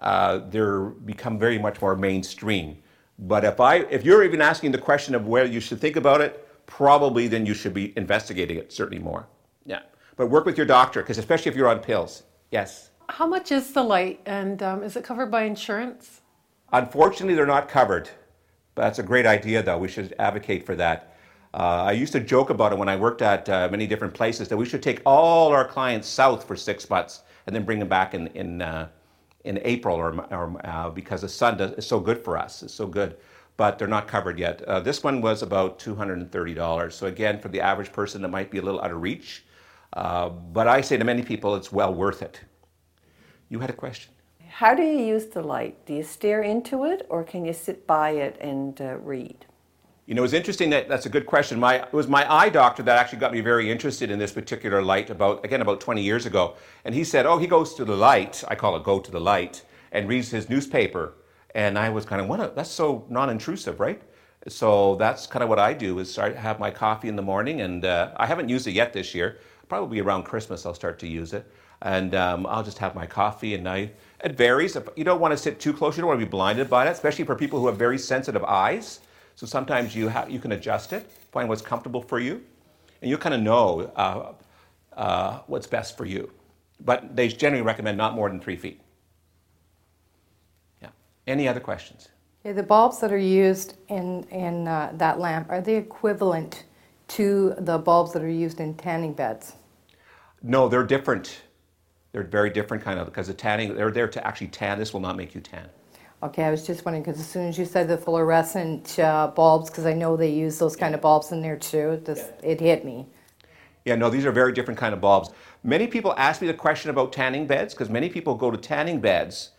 uh, 0.01 0.41
they're 0.51 0.81
become 0.85 1.39
very 1.39 1.59
much 1.59 1.81
more 1.81 1.97
mainstream. 1.97 2.79
But 3.19 3.45
if, 3.45 3.61
I, 3.61 3.77
if 3.77 4.05
you're 4.05 4.25
even 4.25 4.41
asking 4.41 4.73
the 4.73 4.79
question 4.79 5.15
of 5.15 5.27
whether 5.27 5.49
you 5.49 5.61
should 5.61 5.81
think 5.81 5.97
about 5.97 6.21
it, 6.21 6.47
probably 6.67 7.29
then 7.29 7.47
you 7.47 7.55
should 7.55 7.73
be 7.73 7.97
investigating 7.97 8.59
it 8.59 8.73
certainly 8.73 9.03
more. 9.03 9.27
Yeah. 9.65 9.81
But 10.17 10.27
work 10.27 10.45
with 10.45 10.57
your 10.57 10.67
doctor, 10.67 11.03
because 11.03 11.19
especially 11.19 11.51
if 11.51 11.57
you're 11.57 11.69
on 11.69 11.81
pills. 11.81 12.25
Yes. 12.51 12.91
How 13.09 13.27
much 13.27 13.53
is 13.53 13.73
the 13.73 13.83
light, 13.83 14.21
and 14.27 14.63
um, 14.63 14.83
is 14.83 14.97
it 14.97 15.05
covered 15.05 15.31
by 15.31 15.45
insurance? 15.45 16.21
Unfortunately, 16.73 17.35
they're 17.35 17.47
not 17.47 17.69
covered. 17.69 18.11
But 18.75 18.83
that's 18.83 18.99
a 18.99 19.03
great 19.03 19.27
idea, 19.27 19.63
though. 19.63 19.79
We 19.79 19.89
should 19.89 20.15
advocate 20.19 20.67
for 20.67 20.75
that. 20.77 21.17
Uh, 21.55 21.85
I 21.85 21.93
used 21.93 22.13
to 22.13 22.21
joke 22.21 22.51
about 22.51 22.73
it 22.73 22.79
when 22.79 22.89
I 22.89 22.97
worked 22.97 23.23
at 23.23 23.49
uh, 23.49 23.69
many 23.71 23.87
different 23.87 24.13
places 24.13 24.49
that 24.49 24.57
we 24.57 24.67
should 24.67 24.83
take 24.83 25.01
all 25.07 25.53
our 25.53 25.67
clients 25.67 26.07
south 26.07 26.47
for 26.47 26.57
six 26.57 26.91
months 26.91 27.23
and 27.47 27.57
then 27.57 27.65
bring 27.65 27.79
them 27.79 27.89
back 27.89 28.13
in 28.13 28.27
in 28.29 28.61
uh, 28.61 28.89
in 29.47 29.61
April 29.63 29.97
or, 29.97 30.13
or 30.33 30.61
uh, 30.65 30.91
because 30.91 31.21
the 31.23 31.29
sun 31.29 31.57
does, 31.57 31.73
is 31.73 31.87
so 31.87 31.99
good 32.01 32.19
for 32.19 32.37
us. 32.37 32.63
It's 32.63 32.75
so 32.75 32.87
good, 32.87 33.17
but 33.57 33.79
they're 33.79 33.89
not 33.89 34.07
covered 34.09 34.39
yet. 34.39 34.63
Uh, 34.63 34.81
this 34.81 35.03
one 35.03 35.21
was 35.21 35.43
about 35.43 35.79
two 35.79 35.95
hundred 35.95 36.19
and 36.19 36.31
thirty 36.31 36.55
dollars. 36.55 36.95
So 36.95 37.07
again, 37.07 37.41
for 37.41 37.49
the 37.49 37.61
average 37.61 37.93
person, 37.93 38.25
it 38.25 38.29
might 38.29 38.51
be 38.51 38.59
a 38.59 38.63
little 38.63 38.83
out 38.83 38.91
of 38.91 39.01
reach. 39.01 39.45
Uh, 39.93 40.29
but 40.29 40.67
I 40.69 40.83
say 40.83 40.97
to 40.97 41.05
many 41.05 41.23
people, 41.23 41.57
it's 41.57 41.73
well 41.73 41.95
worth 41.95 42.23
it. 42.23 42.41
You 43.49 43.61
had 43.61 43.71
a 43.71 43.79
question. 43.85 44.13
How 44.49 44.75
do 44.75 44.83
you 44.83 45.05
use 45.15 45.27
the 45.27 45.43
light? 45.43 45.87
Do 45.87 45.95
you 45.95 46.03
stare 46.03 46.43
into 46.43 46.85
it 46.85 47.07
or 47.09 47.25
can 47.25 47.45
you 47.45 47.53
sit 47.53 47.87
by 47.87 48.11
it 48.11 48.37
and 48.41 48.81
uh, 48.81 48.97
read? 48.99 49.47
You 50.07 50.15
know, 50.15 50.23
it's 50.23 50.33
interesting 50.33 50.71
that 50.71 50.89
that's 50.89 51.07
a 51.07 51.09
good 51.09 51.27
question. 51.27 51.59
My, 51.59 51.83
it 51.83 51.93
was 51.93 52.07
my 52.07 52.33
eye 52.33 52.49
doctor 52.49 52.81
that 52.85 52.97
actually 52.97 53.19
got 53.19 53.33
me 53.33 53.41
very 53.41 53.69
interested 53.69 54.09
in 54.09 54.21
this 54.21 54.31
particular 54.31 54.81
light 54.81 55.11
about, 55.11 55.45
again, 55.45 55.61
about 55.61 55.81
20 55.81 56.01
years 56.01 56.27
ago. 56.27 56.55
And 56.85 56.95
he 56.95 57.03
said, 57.03 57.27
oh, 57.27 57.39
he 57.39 57.49
goes 57.49 57.75
to 57.75 57.85
the 57.85 57.97
light, 57.97 58.45
I 58.47 58.55
call 58.55 58.77
it 58.77 58.85
go 58.85 59.01
to 59.01 59.11
the 59.11 59.19
light, 59.19 59.65
and 59.91 60.09
reads 60.09 60.31
his 60.31 60.49
newspaper. 60.49 61.15
And 61.57 61.77
I 61.77 61.89
was 61.89 62.05
kind 62.05 62.23
of, 62.23 62.29
what 62.29 62.55
that's 62.55 62.71
so 62.71 63.05
non-intrusive, 63.11 63.81
right? 63.81 64.01
So 64.47 64.95
that's 64.95 65.27
kind 65.27 65.43
of 65.43 65.49
what 65.49 65.59
I 65.59 65.73
do 65.73 65.99
is 65.99 66.13
start 66.13 66.37
have 66.37 66.61
my 66.61 66.71
coffee 66.71 67.09
in 67.09 67.17
the 67.17 67.23
morning. 67.23 67.63
And 67.63 67.85
uh, 67.85 68.13
I 68.17 68.27
haven't 68.27 68.49
used 68.49 68.69
it 68.69 68.73
yet 68.73 68.93
this 68.93 69.13
year. 69.13 69.39
Probably 69.69 69.99
around 69.99 70.23
Christmas 70.23 70.65
I'll 70.67 70.75
start 70.75 71.01
to 71.01 71.09
use 71.09 71.33
it. 71.33 71.51
And 71.83 72.15
um, 72.15 72.47
I'll 72.47 72.63
just 72.63 72.79
have 72.79 72.95
my 72.95 73.07
coffee 73.07 73.57
and 73.57 73.69
I, 73.69 73.91
it 74.23 74.37
varies. 74.37 74.77
You 74.95 75.03
don't 75.03 75.21
want 75.21 75.33
to 75.33 75.37
sit 75.37 75.59
too 75.59 75.73
close. 75.73 75.97
You 75.97 76.03
don't 76.03 76.09
want 76.09 76.21
to 76.21 76.27
be 76.27 76.31
blinded 76.31 76.71
by 76.71 76.87
it, 76.87 76.91
especially 76.91 77.25
for 77.25 77.35
people 77.35 77.59
who 77.59 77.67
have 77.67 77.77
very 77.77 77.99
sensitive 77.99 78.45
eyes. 78.45 79.01
So 79.37 79.47
sometimes 79.47 79.95
you, 79.95 80.09
ha- 80.09 80.27
you 80.29 80.41
can 80.41 80.53
adjust 80.53 80.95
it, 80.95 81.11
find 81.31 81.49
what's 81.49 81.61
comfortable 81.61 82.01
for 82.01 82.19
you, 82.19 82.43
and 83.03 83.11
you 83.11 83.19
kind 83.19 83.35
of 83.35 83.43
know 83.43 83.93
uh, 83.95 84.33
uh, 84.99 85.41
what's 85.47 85.67
best 85.67 85.97
for 85.97 86.07
you. 86.07 86.33
But 86.81 87.15
they 87.15 87.29
generally 87.29 87.63
recommend 87.63 87.99
not 87.99 88.15
more 88.15 88.31
than 88.31 88.41
three 88.41 88.57
feet. 88.57 88.81
Yeah. 90.81 90.89
Any 91.27 91.47
other 91.47 91.61
questions? 91.61 92.09
Yeah, 92.45 92.53
the 92.53 92.63
bulbs 92.63 92.99
that 93.01 93.13
are 93.13 93.19
used 93.19 93.75
in, 93.89 94.23
in 94.25 94.67
uh, 94.69 94.93
that 94.95 95.21
lamp, 95.21 95.51
are 95.51 95.61
they 95.61 95.77
equivalent 95.77 96.65
to 97.09 97.55
the 97.59 97.77
bulbs 97.77 98.13
that 98.15 98.23
are 98.23 98.29
used 98.29 98.61
in 98.61 98.75
tanning 98.75 99.13
beds? 99.13 99.55
No, 100.43 100.69
they're 100.69 100.85
different. 100.85 101.43
They're 102.13 102.23
very 102.23 102.49
different 102.49 102.83
kind 102.83 102.99
of 102.99 103.07
because 103.07 103.27
the 103.27 103.35
tanning, 103.35 103.75
they're 103.75 103.91
there 103.91 104.09
to 104.09 104.27
actually 104.27 104.49
tan. 104.49 104.79
This 104.79 104.95
will 104.95 105.01
not 105.01 105.17
make 105.17 105.35
you 105.35 105.43
tan. 105.43 105.69
Okay, 106.23 106.45
I 106.45 106.51
was 106.51 106.67
just 106.67 106.85
wondering 106.85 107.03
because 107.03 107.21
as 107.21 107.29
soon 107.29 107.47
as 107.47 107.59
you 107.59 107.67
said 107.67 107.89
the 107.89 107.99
fluorescent 107.99 108.99
uh, 108.99 109.29
bulbs, 109.29 109.69
because 109.69 109.85
I 109.85 109.93
know 109.93 110.17
they 110.17 110.31
use 110.31 110.59
those 110.59 110.75
kind 110.75 110.95
of 110.95 111.03
bulbs 111.03 111.31
in 111.31 111.43
there 111.43 111.57
too, 111.59 112.01
this, 112.05 112.31
it 112.43 112.59
hit 112.59 112.87
me. 112.87 113.07
Yeah, 113.85 113.97
no, 113.97 114.09
these 114.09 114.25
are 114.25 114.33
very 114.33 114.53
different 114.53 114.81
kind 114.81 114.95
of 114.95 115.01
bulbs. 115.01 115.31
Many 115.63 115.87
people 115.87 116.15
ask 116.17 116.41
me 116.41 116.47
the 116.47 116.55
question 116.55 116.91
about 116.91 117.13
tanning 117.13 117.47
beds 117.47 117.75
because 117.75 117.91
many 117.91 118.09
people 118.09 118.35
go 118.35 118.51
to 118.51 118.57
tanning 118.57 119.01
beds 119.01 119.51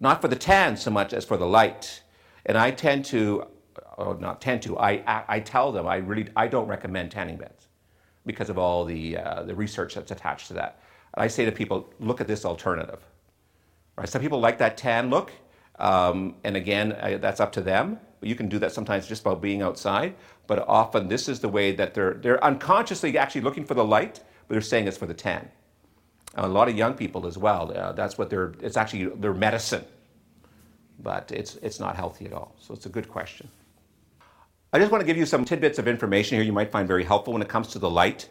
not 0.00 0.20
for 0.20 0.26
the 0.26 0.36
tan 0.36 0.76
so 0.76 0.90
much 0.90 1.12
as 1.12 1.24
for 1.24 1.36
the 1.36 1.46
light. 1.46 2.02
And 2.46 2.58
I 2.58 2.72
tend 2.72 3.04
to, 3.06 3.46
oh, 3.96 4.14
not 4.14 4.40
tend 4.40 4.60
to, 4.62 4.76
I, 4.78 5.02
I, 5.06 5.24
I 5.28 5.40
tell 5.40 5.70
them 5.70 5.86
I 5.86 5.96
really 5.96 6.28
I 6.34 6.48
don't 6.48 6.66
recommend 6.66 7.12
tanning 7.12 7.36
beds 7.36 7.68
because 8.26 8.50
of 8.50 8.58
all 8.58 8.84
the, 8.84 9.16
uh, 9.16 9.44
the 9.44 9.54
research 9.54 9.94
that's 9.94 10.10
attached 10.10 10.48
to 10.48 10.54
that. 10.54 10.80
And 11.14 11.22
I 11.22 11.28
say 11.28 11.44
to 11.44 11.52
people, 11.52 11.94
look 12.00 12.20
at 12.20 12.26
this 12.26 12.44
alternative. 12.44 12.98
Right? 13.96 14.08
Some 14.08 14.20
people 14.20 14.40
like 14.40 14.58
that 14.58 14.76
tan 14.76 15.08
look, 15.08 15.30
um, 15.78 16.34
and 16.44 16.56
again, 16.56 16.92
uh, 16.92 17.18
that's 17.20 17.40
up 17.40 17.52
to 17.52 17.60
them. 17.60 17.98
You 18.20 18.34
can 18.34 18.48
do 18.48 18.58
that 18.60 18.72
sometimes 18.72 19.06
just 19.06 19.24
by 19.24 19.34
being 19.34 19.62
outside, 19.62 20.14
but 20.46 20.64
often 20.68 21.08
this 21.08 21.28
is 21.28 21.40
the 21.40 21.48
way 21.48 21.72
that 21.72 21.94
they're, 21.94 22.14
they're 22.14 22.42
unconsciously 22.44 23.16
actually 23.18 23.40
looking 23.40 23.64
for 23.64 23.74
the 23.74 23.84
light, 23.84 24.20
but 24.46 24.54
they're 24.54 24.60
saying 24.60 24.86
it's 24.86 24.96
for 24.96 25.06
the 25.06 25.14
tan. 25.14 25.48
A 26.36 26.48
lot 26.48 26.68
of 26.68 26.76
young 26.76 26.94
people 26.94 27.26
as 27.26 27.36
well, 27.36 27.72
uh, 27.76 27.92
that's 27.92 28.16
what 28.16 28.30
they're, 28.30 28.52
it's 28.60 28.76
actually 28.76 29.06
their 29.06 29.34
medicine, 29.34 29.84
but 31.00 31.30
it's, 31.32 31.56
it's 31.56 31.80
not 31.80 31.96
healthy 31.96 32.26
at 32.26 32.32
all. 32.32 32.54
So 32.60 32.74
it's 32.74 32.86
a 32.86 32.88
good 32.88 33.08
question. 33.08 33.48
I 34.72 34.78
just 34.78 34.90
want 34.90 35.02
to 35.02 35.06
give 35.06 35.18
you 35.18 35.26
some 35.26 35.44
tidbits 35.44 35.78
of 35.78 35.86
information 35.86 36.36
here 36.36 36.44
you 36.44 36.52
might 36.52 36.70
find 36.70 36.88
very 36.88 37.04
helpful 37.04 37.34
when 37.34 37.42
it 37.42 37.48
comes 37.48 37.68
to 37.68 37.78
the 37.78 37.90
light. 37.90 38.28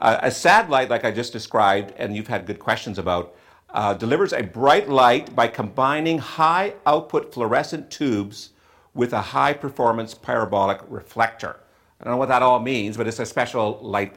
Uh, 0.00 0.18
a 0.22 0.30
sad 0.30 0.70
light, 0.70 0.88
like 0.88 1.04
I 1.04 1.10
just 1.10 1.32
described, 1.32 1.92
and 1.98 2.16
you've 2.16 2.26
had 2.26 2.46
good 2.46 2.58
questions 2.58 2.98
about, 2.98 3.34
uh, 3.74 3.92
delivers 3.92 4.32
a 4.32 4.42
bright 4.42 4.88
light 4.88 5.34
by 5.34 5.48
combining 5.48 6.18
high 6.18 6.74
output 6.86 7.34
fluorescent 7.34 7.90
tubes 7.90 8.50
with 8.94 9.12
a 9.12 9.20
high 9.20 9.52
performance 9.52 10.14
parabolic 10.14 10.80
reflector. 10.88 11.56
I 12.00 12.04
don't 12.04 12.12
know 12.12 12.18
what 12.18 12.28
that 12.28 12.42
all 12.42 12.60
means, 12.60 12.96
but 12.96 13.08
it's 13.08 13.18
a 13.18 13.26
special 13.26 13.80
light 13.82 14.14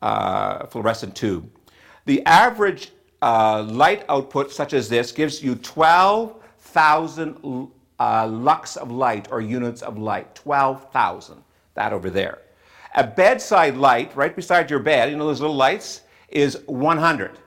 uh, 0.00 0.66
fluorescent 0.66 1.16
tube. 1.16 1.50
The 2.04 2.24
average 2.26 2.92
uh, 3.20 3.64
light 3.64 4.04
output, 4.08 4.52
such 4.52 4.72
as 4.72 4.88
this, 4.88 5.10
gives 5.10 5.42
you 5.42 5.56
12,000 5.56 7.68
uh, 7.98 8.28
lux 8.28 8.76
of 8.76 8.92
light 8.92 9.28
or 9.32 9.40
units 9.40 9.82
of 9.82 9.98
light. 9.98 10.32
12,000, 10.36 11.42
that 11.74 11.92
over 11.92 12.08
there. 12.08 12.38
A 12.94 13.04
bedside 13.04 13.76
light, 13.76 14.14
right 14.14 14.36
beside 14.36 14.70
your 14.70 14.80
bed, 14.80 15.10
you 15.10 15.16
know 15.16 15.26
those 15.26 15.40
little 15.40 15.56
lights, 15.56 16.02
is 16.28 16.58
100. 16.66 17.38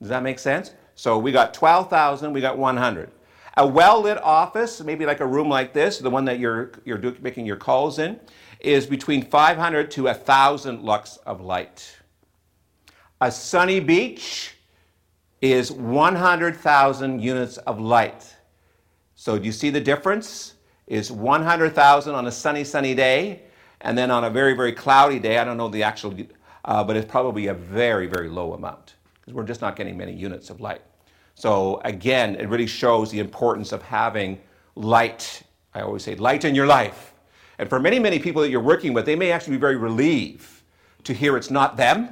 Does 0.00 0.08
that 0.08 0.22
make 0.22 0.38
sense? 0.38 0.72
So 0.94 1.18
we 1.18 1.32
got 1.32 1.54
12,000, 1.54 2.32
we 2.32 2.40
got 2.40 2.58
100. 2.58 3.10
A 3.58 3.66
well-lit 3.66 4.18
office, 4.22 4.82
maybe 4.82 5.06
like 5.06 5.20
a 5.20 5.26
room 5.26 5.48
like 5.48 5.72
this, 5.72 5.98
the 5.98 6.10
one 6.10 6.24
that 6.26 6.38
you're, 6.38 6.72
you're 6.84 6.98
do, 6.98 7.16
making 7.20 7.46
your 7.46 7.56
calls 7.56 7.98
in, 7.98 8.20
is 8.60 8.86
between 8.86 9.22
500 9.22 9.90
to 9.92 10.04
1,000 10.04 10.82
lux 10.82 11.16
of 11.18 11.40
light. 11.40 11.96
A 13.20 13.30
sunny 13.30 13.80
beach 13.80 14.56
is 15.40 15.72
100,000 15.72 17.20
units 17.20 17.56
of 17.58 17.80
light. 17.80 18.34
So 19.14 19.38
do 19.38 19.44
you 19.44 19.52
see 19.52 19.70
the 19.70 19.80
difference? 19.80 20.54
Is 20.86 21.10
100,000 21.10 22.14
on 22.14 22.26
a 22.26 22.32
sunny, 22.32 22.62
sunny 22.62 22.94
day, 22.94 23.42
and 23.80 23.96
then 23.96 24.10
on 24.10 24.24
a 24.24 24.30
very, 24.30 24.54
very 24.54 24.72
cloudy 24.72 25.18
day, 25.18 25.38
I 25.38 25.44
don't 25.44 25.56
know 25.56 25.68
the 25.68 25.82
actual, 25.82 26.14
uh, 26.64 26.84
but 26.84 26.96
it's 26.96 27.10
probably 27.10 27.46
a 27.48 27.54
very, 27.54 28.06
very 28.06 28.28
low 28.28 28.52
amount 28.52 28.95
because 29.26 29.36
we're 29.36 29.44
just 29.44 29.60
not 29.60 29.74
getting 29.74 29.96
many 29.96 30.12
units 30.12 30.50
of 30.50 30.60
light. 30.60 30.82
So 31.34 31.80
again, 31.84 32.36
it 32.36 32.48
really 32.48 32.66
shows 32.66 33.10
the 33.10 33.18
importance 33.18 33.72
of 33.72 33.82
having 33.82 34.40
light. 34.76 35.42
I 35.74 35.80
always 35.80 36.04
say 36.04 36.14
light 36.14 36.44
in 36.44 36.54
your 36.54 36.66
life. 36.66 37.12
And 37.58 37.68
for 37.68 37.80
many, 37.80 37.98
many 37.98 38.20
people 38.20 38.40
that 38.42 38.50
you're 38.50 38.60
working 38.60 38.94
with, 38.94 39.04
they 39.04 39.16
may 39.16 39.32
actually 39.32 39.56
be 39.56 39.60
very 39.60 39.76
relieved 39.76 40.48
to 41.04 41.12
hear 41.12 41.36
it's 41.36 41.50
not 41.50 41.76
them 41.76 42.08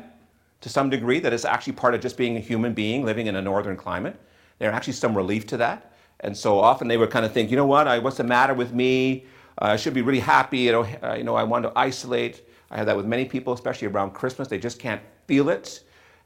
to 0.60 0.68
some 0.68 0.90
degree, 0.90 1.20
that 1.20 1.32
it's 1.32 1.44
actually 1.44 1.74
part 1.74 1.94
of 1.94 2.00
just 2.00 2.16
being 2.16 2.36
a 2.36 2.40
human 2.40 2.74
being 2.74 3.04
living 3.04 3.28
in 3.28 3.36
a 3.36 3.42
northern 3.42 3.76
climate. 3.76 4.18
There's 4.58 4.74
actually 4.74 4.94
some 4.94 5.16
relief 5.16 5.46
to 5.48 5.56
that. 5.58 5.92
And 6.20 6.36
so 6.36 6.58
often 6.58 6.88
they 6.88 6.96
would 6.96 7.10
kind 7.10 7.24
of 7.24 7.32
think, 7.32 7.50
you 7.50 7.56
know 7.56 7.66
what, 7.66 7.86
I, 7.86 7.98
what's 7.98 8.16
the 8.16 8.24
matter 8.24 8.54
with 8.54 8.72
me? 8.72 9.26
Uh, 9.60 9.66
I 9.66 9.76
should 9.76 9.94
be 9.94 10.02
really 10.02 10.20
happy. 10.20 10.58
You 10.58 10.72
know, 10.72 10.86
uh, 11.02 11.14
you 11.14 11.24
know, 11.24 11.36
I 11.36 11.44
want 11.44 11.64
to 11.64 11.72
isolate. 11.76 12.48
I 12.70 12.78
have 12.78 12.86
that 12.86 12.96
with 12.96 13.06
many 13.06 13.24
people, 13.24 13.52
especially 13.52 13.88
around 13.88 14.12
Christmas. 14.12 14.48
They 14.48 14.58
just 14.58 14.80
can't 14.80 15.02
feel 15.26 15.48
it 15.48 15.84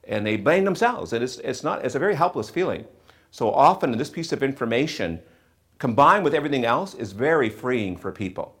and 0.09 0.25
they 0.25 0.35
blame 0.35 0.65
themselves. 0.65 1.13
And 1.13 1.23
it's, 1.23 1.37
it's, 1.37 1.63
not, 1.63 1.85
it's 1.85 1.95
a 1.95 1.99
very 1.99 2.15
helpless 2.15 2.49
feeling. 2.49 2.83
So 3.31 3.51
often, 3.51 3.95
this 3.97 4.09
piece 4.09 4.31
of 4.33 4.43
information, 4.43 5.21
combined 5.77 6.23
with 6.23 6.33
everything 6.33 6.65
else, 6.65 6.95
is 6.95 7.13
very 7.13 7.49
freeing 7.49 7.95
for 7.95 8.11
people. 8.11 8.55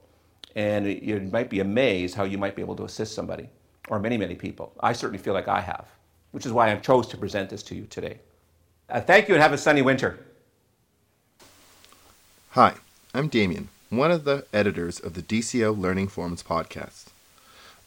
And 0.55 0.87
you 0.87 1.19
might 1.31 1.49
be 1.49 1.59
amazed 1.59 2.15
how 2.15 2.23
you 2.23 2.37
might 2.37 2.55
be 2.55 2.61
able 2.61 2.75
to 2.77 2.83
assist 2.83 3.15
somebody, 3.15 3.49
or 3.89 3.99
many, 3.99 4.15
many 4.15 4.35
people. 4.35 4.73
I 4.79 4.93
certainly 4.93 5.21
feel 5.21 5.33
like 5.33 5.47
I 5.47 5.59
have, 5.59 5.87
which 6.31 6.45
is 6.45 6.51
why 6.51 6.71
I 6.71 6.75
chose 6.75 7.07
to 7.07 7.17
present 7.17 7.49
this 7.49 7.63
to 7.63 7.75
you 7.75 7.85
today. 7.87 8.19
Uh, 8.87 9.01
thank 9.01 9.27
you 9.27 9.33
and 9.33 9.41
have 9.41 9.53
a 9.53 9.57
sunny 9.57 9.81
winter. 9.81 10.19
Hi, 12.51 12.75
I'm 13.13 13.27
Damien, 13.27 13.69
one 13.89 14.11
of 14.11 14.23
the 14.23 14.45
editors 14.53 14.99
of 14.99 15.13
the 15.13 15.21
DCO 15.21 15.77
Learning 15.77 16.07
Forums 16.07 16.43
podcast. 16.43 17.08